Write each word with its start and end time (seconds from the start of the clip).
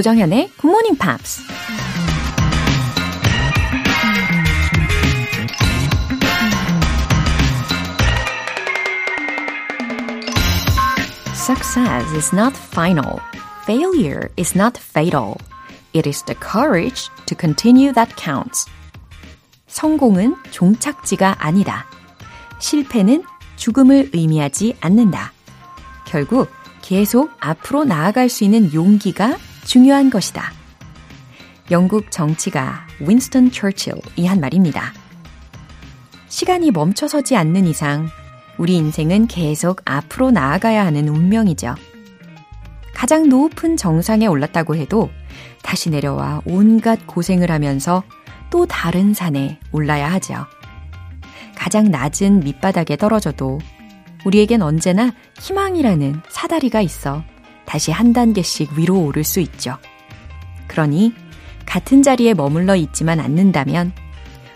조정현의 0.00 0.50
Morning 0.64 0.98
Pops. 0.98 1.42
Success 11.34 12.14
is 12.14 12.34
not 12.34 12.56
final. 12.56 13.20
Failure 13.66 14.30
is 14.38 14.56
not 14.56 14.78
fatal. 14.78 15.36
It 15.92 16.08
is 16.08 16.22
the 16.24 16.34
courage 16.40 17.10
to 17.26 17.36
continue 17.38 17.92
that 17.92 18.16
counts. 18.16 18.70
성공은 19.66 20.34
종착지가 20.50 21.36
아니다. 21.40 21.84
실패는 22.58 23.22
죽음을 23.56 24.12
의미하지 24.14 24.78
않는다. 24.80 25.32
결국 26.06 26.48
계속 26.80 27.30
앞으로 27.38 27.84
나아갈 27.84 28.30
수 28.30 28.44
있는 28.44 28.72
용기가 28.72 29.36
중요한 29.70 30.10
것이다. 30.10 30.50
영국 31.70 32.10
정치가 32.10 32.88
윈스턴 32.98 33.52
처칠이 33.52 34.26
한 34.26 34.40
말입니다. 34.40 34.92
시간이 36.26 36.72
멈춰서지 36.72 37.36
않는 37.36 37.68
이상 37.68 38.08
우리 38.58 38.74
인생은 38.74 39.28
계속 39.28 39.80
앞으로 39.84 40.32
나아가야 40.32 40.84
하는 40.84 41.06
운명이죠. 41.06 41.76
가장 42.94 43.28
높은 43.28 43.76
정상에 43.76 44.26
올랐다고 44.26 44.74
해도 44.74 45.08
다시 45.62 45.88
내려와 45.88 46.42
온갖 46.46 47.06
고생을 47.06 47.52
하면서 47.52 48.02
또 48.50 48.66
다른 48.66 49.14
산에 49.14 49.60
올라야 49.70 50.10
하죠. 50.14 50.46
가장 51.54 51.92
낮은 51.92 52.40
밑바닥에 52.40 52.96
떨어져도 52.96 53.60
우리에겐 54.24 54.62
언제나 54.62 55.12
희망이라는 55.38 56.22
사다리가 56.28 56.80
있어 56.80 57.22
다시 57.70 57.92
한 57.92 58.12
단계씩 58.12 58.72
위로 58.72 59.00
오를 59.00 59.22
수 59.22 59.38
있죠. 59.38 59.78
그러니 60.66 61.14
같은 61.66 62.02
자리에 62.02 62.34
머물러 62.34 62.74
있지만 62.74 63.20
않는다면 63.20 63.92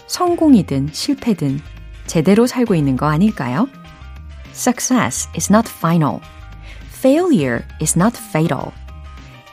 성공이든 0.09 0.89
실패든 0.91 1.61
제대로 2.09 2.49
살고 2.49 2.75
있는 2.75 2.97
거 2.97 3.07
아닐까요? 3.07 3.69
Success 4.51 5.29
is 5.37 5.53
not 5.53 5.71
final. 5.71 6.19
Failure 6.93 7.65
is 7.81 7.97
not 7.97 8.19
fatal. 8.19 8.73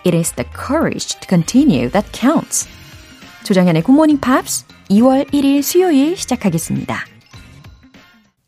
It 0.03 0.17
is 0.17 0.33
the 0.33 0.49
courage 0.51 1.19
to 1.19 1.27
continue 1.29 1.87
that 1.91 2.09
counts. 2.19 2.67
조정현의 3.43 3.83
Good 3.83 3.93
Morning 3.93 4.19
Pops 4.19 4.65
2월 4.89 5.31
1일 5.31 5.61
수요일 5.61 6.17
시작하겠습니다. 6.17 7.10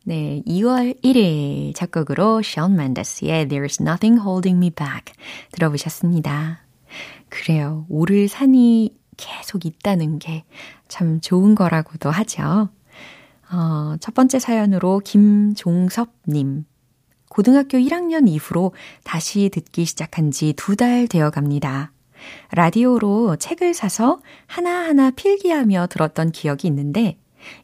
네, 0.06 0.42
2월 0.46 1.02
1일 1.02 1.74
작곡으로 1.76 2.40
Shawn 2.44 2.74
Mendes의 2.78 3.48
There's 3.48 3.80
Nothing 3.82 4.20
Holding 4.22 4.58
Me 4.58 4.70
Back 4.70 5.14
들어보셨습니다. 5.54 6.60
그래요. 7.30 7.86
오를 7.90 8.28
산이 8.28 8.94
계속 9.18 9.66
있다는 9.66 10.20
게 10.20 10.44
참 10.90 11.22
좋은 11.22 11.56
거라고도 11.56 12.12
하죠. 12.12 12.70
어, 13.52 13.96
첫 14.00 14.14
번째 14.14 14.38
사연으로 14.38 15.00
김종섭님. 15.00 16.66
고등학교 17.30 17.80
1학년 17.80 18.30
이후로 18.30 18.74
다시 19.04 19.50
듣기 19.50 19.86
시작한 19.86 20.30
지 20.30 20.54
두 20.54 20.76
달 20.76 21.08
되어 21.08 21.32
갑니다. 21.32 21.92
라디오로 22.52 23.38
책을 23.38 23.74
사서 23.74 24.22
하나하나 24.46 25.10
필기하며 25.10 25.88
들었던 25.90 26.32
기억이 26.32 26.68
있는데 26.68 27.18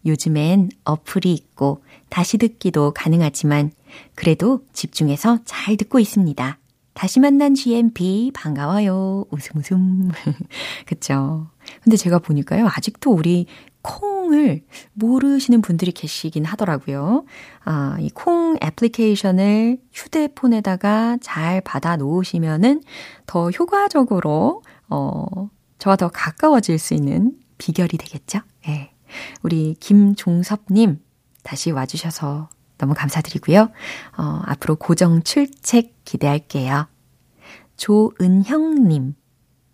요즘엔 0.05 0.69
어플이 0.85 1.31
있고 1.33 1.83
다시 2.09 2.37
듣기도 2.37 2.91
가능하지만 2.91 3.71
그래도 4.15 4.61
집중해서 4.73 5.39
잘 5.45 5.77
듣고 5.77 5.99
있습니다. 5.99 6.57
다시 6.93 7.19
만난 7.19 7.55
GMP 7.55 8.31
반가워요. 8.33 9.25
웃음 9.31 9.57
웃음. 9.59 10.09
그쵸. 10.85 11.47
근데 11.83 11.95
제가 11.95 12.19
보니까요. 12.19 12.67
아직도 12.67 13.11
우리 13.11 13.45
콩을 13.81 14.61
모르시는 14.93 15.61
분들이 15.61 15.91
계시긴 15.93 16.43
하더라고요. 16.43 17.23
아, 17.63 17.95
이 18.01 18.09
콩 18.09 18.57
애플리케이션을 18.61 19.77
휴대폰에다가 19.93 21.17
잘 21.21 21.61
받아 21.61 21.95
놓으시면은 21.95 22.81
더 23.25 23.49
효과적으로, 23.51 24.63
어, 24.89 25.25
저와 25.77 25.95
더 25.95 26.09
가까워질 26.09 26.77
수 26.79 26.93
있는 26.93 27.33
비결이 27.57 27.97
되겠죠? 27.97 28.39
예. 28.67 28.71
네. 28.71 28.91
우리 29.43 29.75
김종섭님, 29.79 30.99
다시 31.43 31.71
와주셔서 31.71 32.49
너무 32.77 32.93
감사드리고요. 32.93 33.69
어, 34.17 34.41
앞으로 34.45 34.75
고정 34.75 35.23
출첵 35.23 35.93
기대할게요. 36.05 36.87
조은형님, 37.77 39.15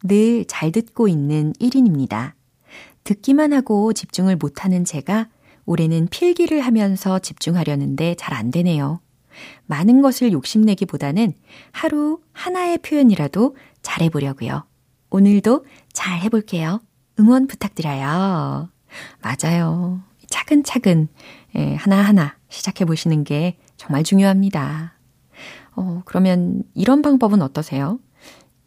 늘 0.03 0.45
잘 0.47 0.71
듣고 0.71 1.07
있는 1.07 1.53
1인입니다. 1.53 2.33
듣기만 3.03 3.53
하고 3.53 3.93
집중을 3.93 4.35
못하는 4.35 4.85
제가 4.85 5.27
올해는 5.65 6.07
필기를 6.07 6.61
하면서 6.61 7.19
집중하려는데 7.19 8.15
잘 8.15 8.33
안 8.35 8.51
되네요. 8.51 9.01
많은 9.65 10.01
것을 10.01 10.31
욕심내기보다는 10.31 11.33
하루 11.71 12.19
하나의 12.33 12.77
표현이라도 12.79 13.55
잘해보려고요. 13.81 14.65
오늘도 15.09 15.65
잘 15.91 16.19
해볼게요. 16.21 16.81
응원 17.19 17.47
부탁드려요. 17.47 18.69
맞아요. 19.21 20.01
차근차근 20.29 21.07
예, 21.55 21.75
하나하나 21.75 22.35
시작해 22.49 22.85
보시는 22.85 23.23
게 23.23 23.57
정말 23.77 24.03
중요합니다. 24.03 24.93
어, 25.75 26.01
그러면 26.05 26.63
이런 26.73 27.01
방법은 27.01 27.41
어떠세요? 27.41 27.99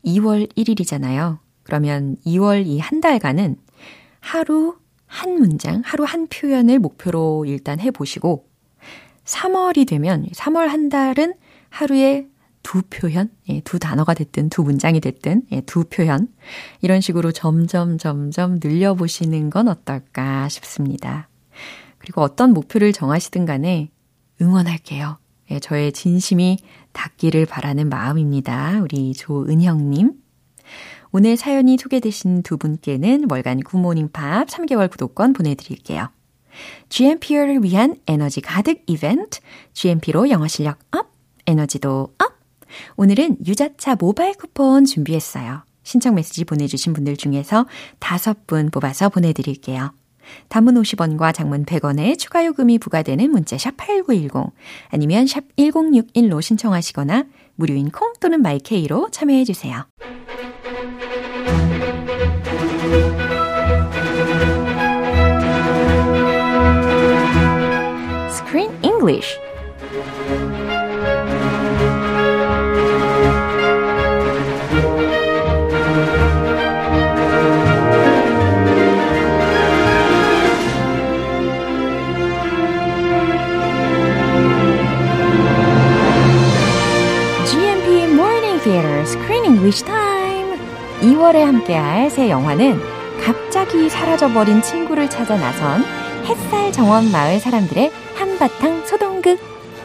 2월 0.05 0.51
1일이잖아요. 0.57 1.39
그러면 1.63 2.17
2월 2.27 2.67
이 2.67 2.79
한 2.79 3.01
달간은 3.01 3.57
하루 4.21 4.77
한 5.07 5.35
문장, 5.35 5.83
하루 5.85 6.05
한 6.05 6.27
표현을 6.27 6.79
목표로 6.79 7.47
일단 7.47 7.81
해보시고, 7.81 8.47
3월이 9.25 9.87
되면, 9.89 10.27
3월 10.27 10.67
한 10.69 10.89
달은 10.91 11.35
하루에 11.71 12.27
두 12.69 12.83
표현, 12.83 13.31
예, 13.49 13.61
두 13.61 13.79
단어가 13.79 14.13
됐든, 14.13 14.51
두 14.51 14.63
문장이 14.63 15.01
됐든, 15.01 15.45
예, 15.53 15.63
두 15.63 15.85
표현. 15.85 16.29
이런 16.83 17.01
식으로 17.01 17.33
점점, 17.33 17.97
점점 17.97 18.61
늘려보시는 18.63 19.49
건 19.49 19.69
어떨까 19.69 20.51
싶습니다. 20.51 21.31
그리고 21.97 22.21
어떤 22.21 22.53
목표를 22.53 22.93
정하시든 22.93 23.47
간에 23.47 23.89
응원할게요. 24.43 25.17
예, 25.51 25.61
저의 25.61 25.93
진심이 25.93 26.59
닿기를 26.93 27.47
바라는 27.47 27.89
마음입니다. 27.89 28.81
우리 28.83 29.15
조은형님. 29.15 30.13
오늘 31.11 31.39
사연이 31.39 31.79
소개되신 31.79 32.43
두 32.43 32.59
분께는 32.59 33.31
월간 33.31 33.61
굿모닝 33.61 34.11
팝 34.13 34.47
3개월 34.47 34.91
구독권 34.91 35.33
보내드릴게요. 35.33 36.11
GMP를 36.91 37.65
위한 37.65 37.97
에너지 38.07 38.43
가득 38.43 38.83
이벤트, 38.87 39.41
GMP로 39.73 40.29
영어 40.29 40.47
실력 40.49 40.79
up, 40.95 41.11
에너지도 41.47 42.13
up! 42.19 42.38
오늘은 42.97 43.39
유자차 43.47 43.97
모바일 43.97 44.35
쿠폰 44.35 44.85
준비했어요. 44.85 45.63
신청 45.83 46.15
메시지 46.15 46.45
보내주신 46.45 46.93
분들 46.93 47.17
중에서 47.17 47.67
다섯 47.99 48.47
분 48.47 48.71
뽑아서 48.71 49.09
보내드릴게요. 49.09 49.93
단문 50.49 50.75
50원과 50.75 51.33
장문 51.35 51.65
100원의 51.65 52.19
추가 52.19 52.45
요금이 52.45 52.79
부과되는 52.79 53.31
문자 53.31 53.57
샵 53.57 53.77
8910 53.79 54.53
아니면 54.91 55.27
샵 55.27 55.45
1061로 55.57 56.43
신청하시거나 56.43 57.25
무료인 57.55 57.91
콩 57.91 58.13
또는 58.21 58.43
my 58.43 58.69
K로 58.69 59.09
참여해 59.11 59.45
주세요. 59.45 59.87
Screen 68.31 68.71
English 68.83 69.39
2월에 91.01 91.45
함께할 91.45 92.11
새 92.11 92.29
영화는 92.29 92.79
갑자기 93.25 93.89
사라져버린 93.89 94.63
친구를 94.63 95.09
찾아 95.09 95.37
나선 95.37 95.83
햇살 96.25 96.73
정원 96.73 97.11
마을 97.13 97.39
사람들의 97.39 97.91
한바탕 98.17 98.85
소동극. 98.85 99.39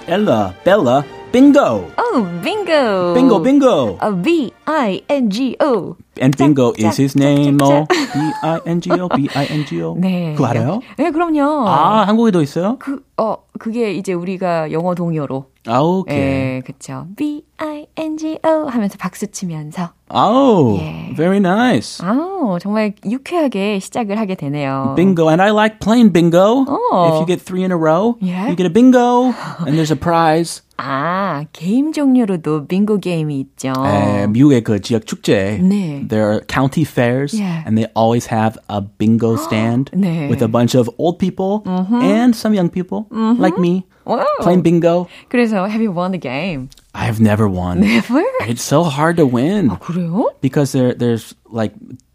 Ella, 0.08 0.54
Bella, 0.66 1.04
bingo! 1.32 1.88
Oh, 1.98 2.26
bingo! 2.44 3.14
Bingo, 3.14 3.40
bingo! 3.42 3.98
Uh, 4.02 4.12
B-I-N-G-O. 4.22 5.96
And 6.20 6.36
bingo 6.38 6.74
짝, 6.74 6.80
is 6.90 6.98
his 7.02 7.14
짝, 7.14 7.24
name. 7.24 7.58
짝, 7.58 7.68
어, 7.70 7.86
짝. 7.88 7.88
B-I-N-G-O, 8.14 9.08
B-I-N-G-O. 9.16 9.96
네. 10.02 10.34
그거 10.36 10.48
알아요? 10.48 10.82
네, 10.98 11.12
그럼요. 11.12 11.68
아, 11.70 12.04
한국에도 12.08 12.42
있어요? 12.42 12.76
그, 12.80 13.02
어, 13.18 13.38
그게 13.60 13.94
이제 13.94 14.12
우리가 14.14 14.72
영어 14.74 14.94
동요로 14.94 15.46
Okay. 15.69 16.17
예, 16.17 16.63
그쵸. 16.65 17.07
B-I-N-G-O 17.17 18.69
하면서 18.69 18.97
박수 18.99 19.27
치면서. 19.27 19.91
Oh, 20.11 20.79
Yeah. 20.81 21.15
very 21.15 21.37
nice. 21.39 22.01
아우, 22.03 22.59
정말 22.59 22.95
유쾌하게 23.05 23.79
시작을 23.79 24.17
하게 24.19 24.35
되네요. 24.35 24.95
Bingo, 24.97 25.29
and 25.29 25.43
I 25.43 25.51
like 25.51 25.79
playing 25.81 26.11
bingo. 26.11 26.65
Oh. 26.67 27.09
If 27.13 27.21
you 27.21 27.27
get 27.27 27.43
three 27.45 27.63
in 27.65 27.71
a 27.71 27.77
row, 27.77 28.17
Yeah. 28.23 28.49
you 28.49 28.57
get 28.57 28.65
a 28.65 28.73
bingo, 28.73 29.35
and 29.67 29.77
there's 29.77 29.93
a 29.93 29.97
prize. 30.01 30.63
아, 30.79 31.45
게임 31.53 31.93
종류로도 31.93 32.67
빙고 32.69 33.01
게임이 33.01 33.39
있죠. 33.41 33.75
에, 33.85 34.27
미국의 34.29 34.63
그 34.63 34.81
지역 34.81 35.05
축제. 35.05 35.59
네. 35.61 36.07
There 36.09 36.25
are 36.25 36.41
county 36.49 36.85
fairs, 36.89 37.37
Yeah. 37.37 37.65
and 37.67 37.77
they 37.77 37.91
always 37.95 38.33
have 38.33 38.57
a 38.71 38.81
bingo 38.81 39.37
stand 39.37 39.91
네. 39.93 40.31
with 40.31 40.41
a 40.41 40.49
bunch 40.49 40.75
of 40.79 40.89
old 40.97 41.19
people 41.19 41.61
and 42.01 42.33
some 42.35 42.55
young 42.55 42.71
people 42.71 43.05
like 43.13 43.59
me 43.61 43.85
와우. 44.05 44.25
playing 44.43 44.63
bingo. 44.63 45.07
그래서 45.29 45.67
have 45.69 45.81
you 45.83 45.93
won 45.93 46.13
the 46.13 46.19
game? 46.19 46.69
I 46.95 47.05
have 47.05 47.21
never 47.21 47.49
won. 47.49 47.81
Never? 47.81 48.23
It's 48.49 48.63
so 48.63 48.83
hard 48.85 49.17
to 49.19 49.27
win 49.27 49.69
그래요? 49.79 50.31
because 50.41 50.73
there 50.73 50.95
there's 50.95 51.35
like 51.51 51.73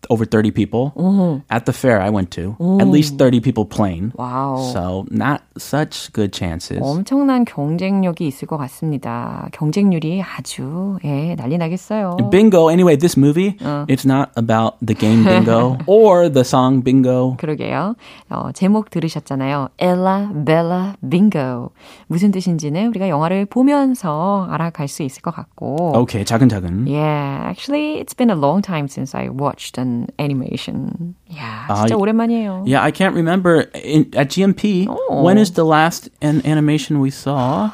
over 0.10 0.26
30 0.26 0.52
people 0.52 1.44
at 1.50 1.66
the 1.66 1.74
fair 1.74 2.02
I 2.02 2.10
went 2.10 2.32
to. 2.32 2.56
At 2.80 2.88
least 2.88 3.18
30 3.18 3.40
people 3.40 3.66
playing. 3.66 4.12
와우. 4.16 4.72
So 4.74 5.06
not 5.10 5.42
such 5.58 6.12
good 6.14 6.34
chances. 6.34 6.80
엄청난 6.82 7.46
경쟁력이 7.46 8.28
있을 8.28 8.48
것 8.48 8.58
같습니다. 8.58 9.48
경쟁률이 9.54 10.22
아주 10.22 10.98
예, 11.06 11.36
난리 11.36 11.58
나겠어요. 11.58 12.18
Bingo. 12.30 12.70
Anyway, 12.70 12.96
this 12.96 13.18
movie, 13.18 13.56
it's 13.88 14.06
not 14.06 14.32
about 14.36 14.76
the 14.86 14.96
game 14.96 15.24
bingo 15.24 15.78
or 15.88 16.30
the 16.30 16.44
song 16.44 16.84
bingo. 16.84 17.36
그러게요. 17.38 17.96
어, 18.30 18.52
제목 18.54 18.90
들으셨잖아요. 18.90 19.70
Ella 19.80 20.30
Bella 20.34 20.96
Bingo. 21.08 21.70
무슨 22.08 22.32
뜻인지는 22.32 22.88
우리가 22.88 23.10
영화를 23.10 23.46
보면서 23.46 24.48
알아갈 24.50 24.88
수 24.88 25.04
있을 25.04 25.22
것 25.22 25.34
같고. 25.34 25.94
Okay, 26.04 26.26
차근차근. 26.26 26.88
Yeah, 26.88 27.42
actually, 27.48 28.00
it's 28.02 28.14
been 28.14 28.30
a 28.30 28.36
long 28.36 28.62
time 28.62 28.88
since 28.88 29.16
I 29.16 29.30
watched 29.30 29.80
an 29.80 29.94
animation. 29.98 31.16
Yeah, 31.30 31.68
아, 31.70 31.76
진짜 31.86 31.96
이- 31.96 31.98
오랜만이에요. 31.98 32.64
Yeah, 32.66 32.82
I 32.84 32.92
can't 32.92 33.14
remember 33.16 33.66
in, 33.76 34.12
at 34.16 34.30
GMP. 34.30 34.88
Oh. 34.90 35.24
When 35.24 35.38
is 35.38 35.52
the 35.54 35.66
last 35.66 36.10
an 36.22 36.42
animation 36.46 37.00
we 37.00 37.10
saw? 37.10 37.72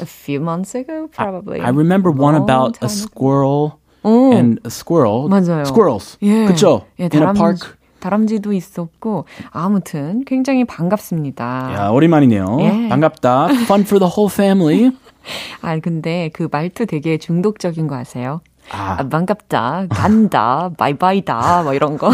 A 0.00 0.06
few 0.06 0.40
months 0.40 0.74
ago, 0.74 1.08
probably. 1.14 1.60
I 1.60 1.68
remember 1.70 2.10
one 2.10 2.34
Long 2.34 2.42
about 2.42 2.76
a 2.82 2.88
time 2.88 2.90
ago. 2.90 3.06
squirrel 3.06 3.78
오, 4.04 4.32
and 4.34 4.58
a 4.64 4.70
squirrel. 4.70 5.28
맞아요. 5.28 5.64
Squirrels. 5.66 6.16
예. 6.22 6.46
그쵸? 6.46 6.86
예, 6.98 7.04
In 7.04 7.12
a 7.12 7.18
다람쥐, 7.20 7.38
park. 7.38 7.60
다람쥐도 8.00 8.52
있었고 8.52 9.26
아무튼 9.50 10.24
굉장히 10.26 10.64
반갑습니다. 10.64 11.72
야, 11.76 11.88
오랜만이네요. 11.90 12.58
예. 12.60 12.88
반갑다. 12.88 13.48
Fun 13.68 13.82
for 13.82 14.00
the 14.00 14.10
whole 14.10 14.28
family. 14.32 14.90
아 15.60 15.78
근데 15.78 16.30
그 16.32 16.48
말투 16.50 16.86
되게 16.86 17.16
중독적인 17.16 17.86
거 17.86 17.94
아세요? 17.94 18.40
아. 18.71 18.97
아, 18.99 19.07
반갑다, 19.07 19.87
간다, 19.89 20.69
바이바이다, 20.77 21.63
뭐 21.63 21.73
이런 21.73 21.97
거. 21.97 22.11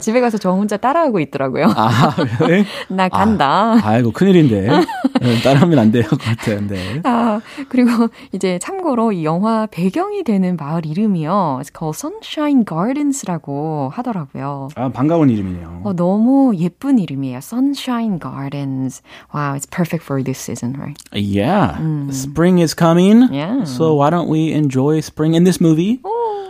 집에 0.00 0.20
가서 0.20 0.38
저 0.38 0.50
혼자 0.50 0.76
따라하고 0.76 1.20
있더라고요. 1.20 1.66
아, 1.76 2.14
really? 2.16 2.64
나 2.88 3.08
간다. 3.08 3.78
아 3.82 3.98
이고, 3.98 4.12
큰일인데. 4.12 4.68
네, 5.20 5.42
따라하면 5.42 5.78
안될것 5.78 6.18
같은데. 6.18 7.00
아, 7.04 7.40
그리고 7.68 8.08
이제 8.32 8.58
참고로 8.60 9.12
이 9.12 9.24
영화 9.24 9.66
배경이 9.66 10.24
되는 10.24 10.56
마을 10.56 10.86
이름이요. 10.86 11.60
It's 11.62 11.70
called 11.76 11.96
Sunshine 11.96 12.64
Gardens라고 12.64 13.90
하더라고요. 13.92 14.68
아, 14.76 14.88
반가운 14.90 15.30
이름이네요. 15.30 15.82
어, 15.84 15.92
너무 15.94 16.54
예쁜 16.56 16.98
이름이에요. 16.98 17.38
Sunshine 17.38 18.18
Gardens. 18.20 19.02
Wow, 19.34 19.54
it's 19.56 19.66
perfect 19.66 20.04
for 20.04 20.22
this 20.22 20.38
season, 20.38 20.74
right? 20.78 20.96
Yeah. 21.12 21.78
Spring 22.10 22.58
is 22.60 22.74
coming. 22.74 23.28
Mm. 23.28 23.32
Yeah. 23.32 23.64
So 23.64 23.94
why 23.94 24.10
don't 24.10 24.28
we 24.28 24.52
enjoy 24.52 25.00
spring 25.00 25.34
in 25.34 25.44
this 25.44 25.60
movie? 25.60 25.71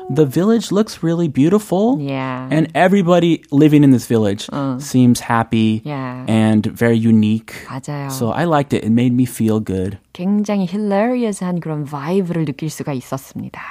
The 0.09 0.25
village 0.25 0.71
looks 0.71 1.03
really 1.03 1.27
beautiful. 1.27 1.99
Yeah. 1.99 2.47
And 2.49 2.71
everybody 2.73 3.43
living 3.51 3.83
in 3.83 3.91
this 3.91 4.07
village 4.07 4.47
seems 4.79 5.19
happy 5.19 5.81
Yeah. 5.83 6.23
and 6.27 6.65
very 6.65 6.97
unique. 6.97 7.53
맞아요. 7.67 8.09
So 8.11 8.31
I 8.31 8.45
liked 8.45 8.71
it. 8.73 8.83
It 8.85 8.91
made 8.91 9.11
me 9.13 9.25
feel 9.25 9.59
good. 9.59 9.97
굉장히 10.13 10.65
hilarious한 10.65 11.59
그런 11.59 11.85
바이브를 11.85 12.45
느낄 12.45 12.69
수가 12.69 12.93
있었습니다. 12.93 13.61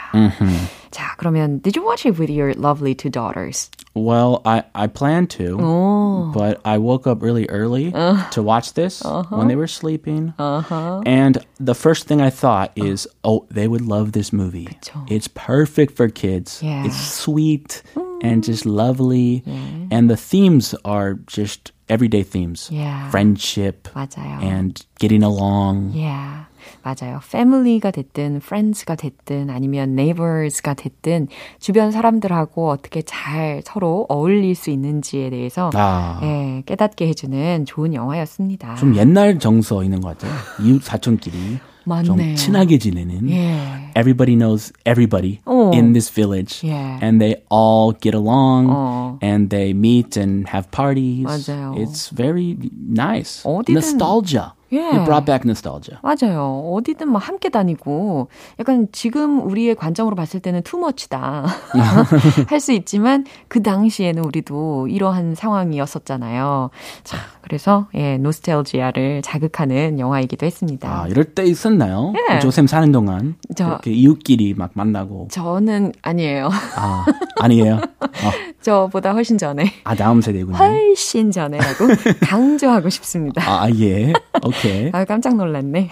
자, 0.91 1.15
그러면 1.19 1.61
did 1.63 1.79
you 1.79 1.87
watch 1.87 2.07
it 2.07 2.19
with 2.19 2.31
your 2.31 2.55
lovely 2.55 2.95
two 2.95 3.11
daughters? 3.11 3.71
Well, 3.95 4.43
I, 4.45 4.63
I 4.75 4.89
planned 4.89 5.31
to, 5.39 5.57
오. 5.59 6.33
but 6.33 6.61
I 6.65 6.79
woke 6.79 7.07
up 7.07 7.23
really 7.23 7.47
early 7.49 7.93
to 7.93 8.43
watch 8.43 8.75
this 8.75 9.03
when 9.31 9.49
they 9.49 9.57
were 9.57 9.67
sleeping. 9.67 10.35
Uh-huh. 10.39 11.03
And 11.07 11.39
the 11.59 11.75
first 11.75 12.07
thing 12.07 12.21
I 12.21 12.31
thought 12.31 12.73
is, 12.77 13.09
oh, 13.25 13.47
they 13.51 13.69
would 13.69 13.83
love 13.83 14.13
this 14.13 14.33
movie. 14.33 14.67
그쵸. 14.67 15.11
It's 15.11 15.29
perfect 15.29 15.97
for 15.97 16.09
kids. 16.09 16.63
Yeah. 16.63 16.85
It's 16.85 16.97
sweet 16.97 17.83
and 18.23 18.45
just 18.45 18.67
lovely. 18.67 19.43
And 19.91 20.11
the 20.11 20.17
themes 20.17 20.75
are 20.85 21.15
just 21.27 21.70
everyday 21.92 22.24
themes 22.24 22.70
Yeah. 22.74 23.10
friendship 23.10 23.90
맞아요. 23.94 24.40
and 24.42 24.74
getting 25.00 25.24
along. 25.24 25.92
Yeah. 25.94 26.48
맞아요. 26.84 27.20
family가 27.24 27.92
됐든 27.92 28.38
friends가 28.38 28.96
됐든 28.96 29.50
아니면 29.50 29.92
neighbors가 29.92 30.74
됐든 30.76 31.28
주변 31.60 31.92
사람들하고 31.92 32.70
어떻게 32.70 33.02
잘 33.02 33.62
서로 33.66 34.06
어울릴 34.10 34.56
수 34.56 34.70
있는지에 34.70 35.30
대해서 35.32 35.70
아. 35.74 36.20
예, 36.24 36.64
깨닫게 36.66 37.08
해주는 37.08 37.66
좋은 37.66 37.94
영화였습니다. 37.94 38.76
좀 38.76 38.96
옛날 38.96 39.38
정서 39.40 39.84
있는 39.84 40.02
것 40.02 40.18
같아요. 40.18 40.34
이웃 40.64 40.82
사촌끼리 40.84 41.60
좀 42.06 42.16
맞네요. 42.18 42.36
친하게 42.36 42.78
지내는. 42.78 43.30
예. 43.32 43.58
Everybody 43.98 44.38
knows 44.38 44.72
everybody 44.86 45.40
어. 45.46 45.54
in 45.71 45.93
this 45.93 46.11
village, 46.11 46.63
Yeah. 46.65 46.99
and 47.01 47.21
they 47.21 47.37
all 47.49 47.93
get 47.93 48.15
along, 48.15 48.67
어. 48.69 49.19
and 49.23 49.49
they 49.51 49.73
meet 49.73 50.17
and 50.17 50.49
have 50.49 50.71
parties. 50.73 51.25
맞아요. 51.25 51.75
It's 51.79 52.09
very 52.11 52.57
nice. 52.89 53.43
어디든- 53.45 53.75
Nostalgia. 53.75 54.53
Yeah. 54.72 55.00
It 55.02 55.06
brought 55.06 55.26
back 55.26 55.44
nostalgia. 55.46 56.00
맞아요. 56.02 56.72
어디든 56.74 57.12
막 57.12 57.20
함께 57.28 57.50
다니고 57.50 58.30
약간 58.60 58.88
지금 58.92 59.46
우리의 59.46 59.76
관점으로 59.76 60.16
봤을 60.16 60.40
때는 60.40 60.62
투머치다 60.64 61.46
할 62.48 62.60
수 62.62 62.72
있지만 62.74 63.26
그 63.48 63.62
당시에는 63.64 64.24
우리도 64.24 64.88
이러한 64.88 65.36
상황이었었잖아요. 65.36 66.70
자, 67.04 67.18
그래서 67.42 67.88
예, 67.96 68.18
노스텔지아를 68.18 69.22
자극하는 69.24 70.00
영화이기도 70.00 70.46
했습니다. 70.46 70.90
아, 71.04 71.08
이럴 71.08 71.26
때 71.26 71.44
있었나요? 71.44 72.14
예. 72.32 72.40
조쌤 72.40 72.68
사는 72.68 72.92
동안 72.92 73.36
저- 73.56 73.68
이렇게 73.68 73.92
이웃끼리 73.92 74.54
막 74.56 74.72
만나고. 74.74 75.28
저는 75.32 75.94
아니에요. 76.02 76.50
아, 76.78 77.06
아니에요. 77.40 77.78
아, 78.02 78.32
저보다 78.62 79.12
훨씬 79.14 79.38
전에 79.38 79.74
아 79.84 79.96
다음 79.96 80.22
세대군요. 80.22 80.56
훨씬 80.58 81.32
전에라고 81.32 81.88
강조하고 82.22 82.90
싶습니다. 82.90 83.42
아, 83.46 83.70
예. 83.80 84.14
오케이. 84.44 84.90
아, 84.94 85.04
깜짝 85.06 85.36
놀랐네. 85.36 85.90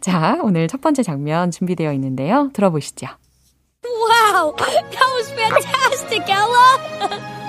자, 0.00 0.38
오늘 0.42 0.68
첫 0.68 0.80
번째 0.80 1.02
장면 1.02 1.50
준비되어 1.50 1.92
있는데요. 1.94 2.50
들어보시죠. 2.52 3.06
Wow, 3.84 4.54
that 4.56 4.84
was 5.14 5.30
fantastic, 5.32 6.22
Ella! 6.28 6.78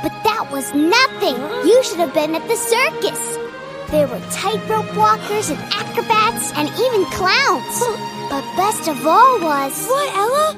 but 0.01 0.11
that 0.23 0.45
was 0.51 0.71
nothing. 0.73 1.37
You 1.65 1.81
should 1.83 1.99
have 1.99 2.13
been 2.13 2.35
at 2.35 2.47
the 2.47 2.55
circus. 2.55 3.19
There 3.91 4.07
were 4.07 4.21
tightrope 4.29 4.95
walkers 4.95 5.49
and 5.49 5.59
acrobats 5.73 6.53
and 6.55 6.69
even 6.69 7.05
clowns. 7.09 7.81
but 8.29 8.43
best 8.55 8.87
of 8.87 9.05
all 9.07 9.39
was. 9.41 9.87
What, 9.87 10.15
Ella? 10.15 10.57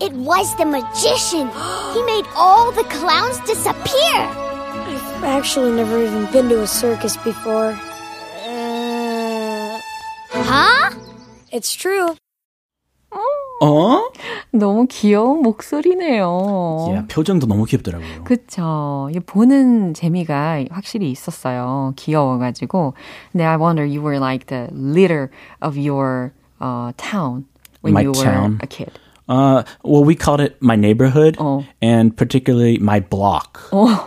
It 0.00 0.12
was 0.12 0.54
the 0.56 0.64
magician. 0.64 1.50
he 1.94 2.02
made 2.04 2.24
all 2.36 2.70
the 2.72 2.84
clowns 2.84 3.38
disappear. 3.46 4.18
I've 5.18 5.24
actually 5.24 5.72
never 5.72 6.00
even 6.02 6.26
been 6.30 6.48
to 6.50 6.62
a 6.62 6.66
circus 6.66 7.16
before. 7.16 7.76
Huh? 10.30 10.90
It's 11.52 11.72
true. 11.74 12.14
어? 13.60 14.10
너무 14.52 14.86
귀여운 14.88 15.42
목소리네요. 15.42 16.86
예, 16.92 17.06
표정도 17.08 17.46
너무 17.48 17.64
귀엽더라고요. 17.64 18.22
그쵸. 18.24 19.08
이 19.12 19.18
보는 19.18 19.94
재미가 19.94 20.64
확실히 20.70 21.10
있었어요. 21.10 21.92
귀여워가지고. 21.96 22.94
근데 23.32 23.44
I 23.44 23.56
wonder 23.56 23.84
you 23.84 24.00
were 24.00 24.20
like 24.20 24.46
the 24.46 24.68
leader 24.72 25.30
of 25.60 25.76
your 25.76 26.32
uh, 26.60 26.92
town 26.96 27.46
when 27.82 27.94
My 27.94 28.02
you 28.02 28.12
were 28.12 28.22
town? 28.24 28.58
a 28.62 28.66
kid. 28.68 28.92
Uh, 29.30 29.62
well, 29.84 30.02
we 30.02 30.14
called 30.14 30.40
it 30.40 30.56
my 30.62 30.74
neighborhood, 30.74 31.36
어. 31.38 31.62
and 31.82 32.16
particularly 32.16 32.78
my 32.80 32.98
block. 32.98 33.60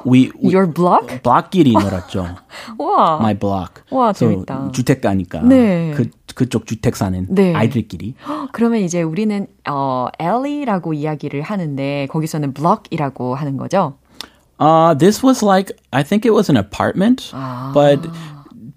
we, 0.03 0.31
we 0.41 0.49
Your 0.51 0.65
block? 0.65 1.21
block끼리 1.21 1.73
놀았죠. 1.73 2.25
와. 2.79 3.19
my 3.19 3.35
block. 3.35 3.83
와, 3.91 4.13
So, 4.15 4.27
재밌다. 4.29 4.71
주택가니까 4.71 5.41
네. 5.43 5.93
그 5.95 6.09
그쪽 6.33 6.65
주택 6.65 6.95
사는 6.95 7.27
네. 7.29 7.53
아이들끼리. 7.53 8.15
그러면 8.51 8.81
이제 8.81 9.03
우리는 9.03 9.45
어, 9.69 10.07
alley라고 10.19 10.93
이야기를 10.95 11.43
하는데 11.43 12.07
거기서는 12.09 12.53
block이라고 12.55 13.35
하는 13.35 13.57
거죠? 13.57 13.93
Uh, 14.59 14.95
this 14.97 15.23
was 15.23 15.43
like 15.45 15.71
I 15.91 16.01
think 16.03 16.25
it 16.25 16.33
was 16.33 16.49
an 16.49 16.57
apartment, 16.57 17.29
Ah. 17.35 17.71
but 17.75 18.09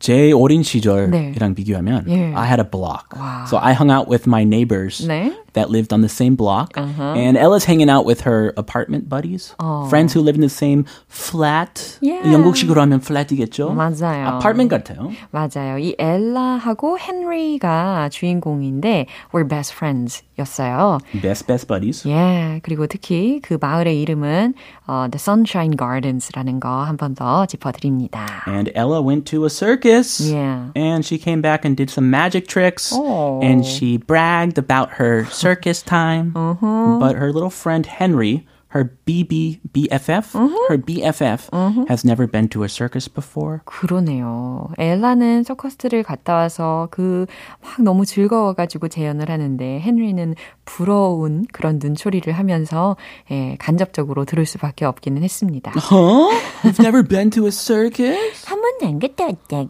제 0.01 0.33
어린 0.33 0.63
시절이랑 0.63 1.11
네. 1.11 1.55
비교하면 1.55 2.05
예. 2.09 2.35
I 2.35 2.47
had 2.47 2.61
a 2.61 2.69
block. 2.69 3.09
와. 3.17 3.47
So 3.49 3.57
I 3.57 3.73
hung 3.73 3.91
out 3.91 4.11
with 4.11 4.27
my 4.29 4.43
neighbors 4.45 5.07
네. 5.07 5.33
that 5.55 5.71
lived 5.71 5.93
on 5.93 6.01
the 6.03 6.09
same 6.09 6.35
block. 6.37 6.77
Uh-huh. 6.77 7.15
And 7.15 7.37
Ella's 7.37 7.65
hanging 7.65 7.89
out 7.89 8.05
with 8.05 8.23
her 8.23 8.53
apartment 8.57 9.09
buddies, 9.09 9.55
friends 9.89 10.13
who 10.13 10.21
live 10.21 10.35
in 10.35 10.41
the 10.41 10.49
same 10.49 10.85
flat. 11.09 11.99
Yeah. 12.01 12.23
영국식으로 12.33 12.81
하면 12.83 13.01
flat이겠죠? 13.01 13.71
맞아요. 13.75 14.37
apartment 14.37 14.71
같아요. 14.71 15.11
맞아요. 15.31 15.79
이 15.79 15.95
엘라하고 15.99 16.99
헨리가 16.99 18.09
주인공인데 18.11 19.07
we're 19.33 19.49
best 19.49 19.73
friends 19.75 20.23
였어요. 20.39 20.99
Best 21.23 21.47
best 21.47 21.67
buddies. 21.69 22.07
예, 22.09 22.61
그리고 22.65 22.87
특히 22.87 23.41
그 23.43 23.57
마을의 23.61 24.01
이름은 24.03 24.55
어, 24.87 25.07
The 25.11 25.19
Sunshine 25.21 25.77
Gardens라는 25.77 26.59
거 26.61 26.85
한 26.85 26.97
번 26.97 27.15
더 27.15 27.47
짚어드립니다. 27.47 28.43
And 28.49 28.71
Ella 28.75 29.01
went 29.01 29.27
to 29.31 29.45
a 29.45 29.51
circus. 29.51 30.21
Yeah. 30.21 30.71
And 30.75 31.05
she 31.05 31.19
came 31.19 31.41
back 31.41 31.65
and 31.65 31.77
did 31.77 31.91
some 31.91 32.11
magic 32.11 32.49
tricks. 32.49 32.93
Oh. 32.93 33.41
And 33.43 33.65
she 33.65 33.97
bragged 33.99 34.59
about 34.59 34.91
her 34.99 35.25
circus 35.40 35.82
time. 35.82 36.34
Uh-huh. 36.36 37.00
But 37.00 37.16
her 37.16 37.32
little 37.32 37.50
friend 37.50 37.86
Henry, 37.88 38.46
her 38.72 38.94
BB, 39.08 39.62
BFF, 39.74 40.36
Uh-huh. 40.36 40.54
her 40.70 40.78
BFF, 40.78 41.50
has 41.90 42.06
never 42.06 42.28
been 42.28 42.48
to 42.50 42.62
a 42.64 42.70
circus 42.70 43.08
before. 43.08 43.62
그러네요. 43.66 44.70
엘라는 44.78 45.44
서커스를 45.44 46.04
갔다 46.04 46.36
와서 46.36 46.88
그 46.92 47.26
막 47.64 47.82
너무 47.82 48.06
즐거워가지고 48.06 48.88
재연을 48.90 49.32
하는데 49.32 49.82
헨리는 49.84 50.36
부러운 50.66 51.46
그런 51.52 51.80
눈초리를 51.82 52.32
하면서 52.32 52.96
예, 53.32 53.56
간접적으로 53.60 54.26
들을 54.26 54.46
수밖에 54.46 54.86
없기는 54.86 55.24
했습니다. 55.24 55.72
Huh? 55.76 56.30
You've 56.62 56.80
never 56.80 57.02
been 57.02 57.32
to 57.32 57.46
a 57.48 57.52
circus? 57.52 58.46
한 58.46 58.59
번도 58.80 58.88
안 58.88 59.00
갔다 59.00 59.26
왔다고? 59.26 59.70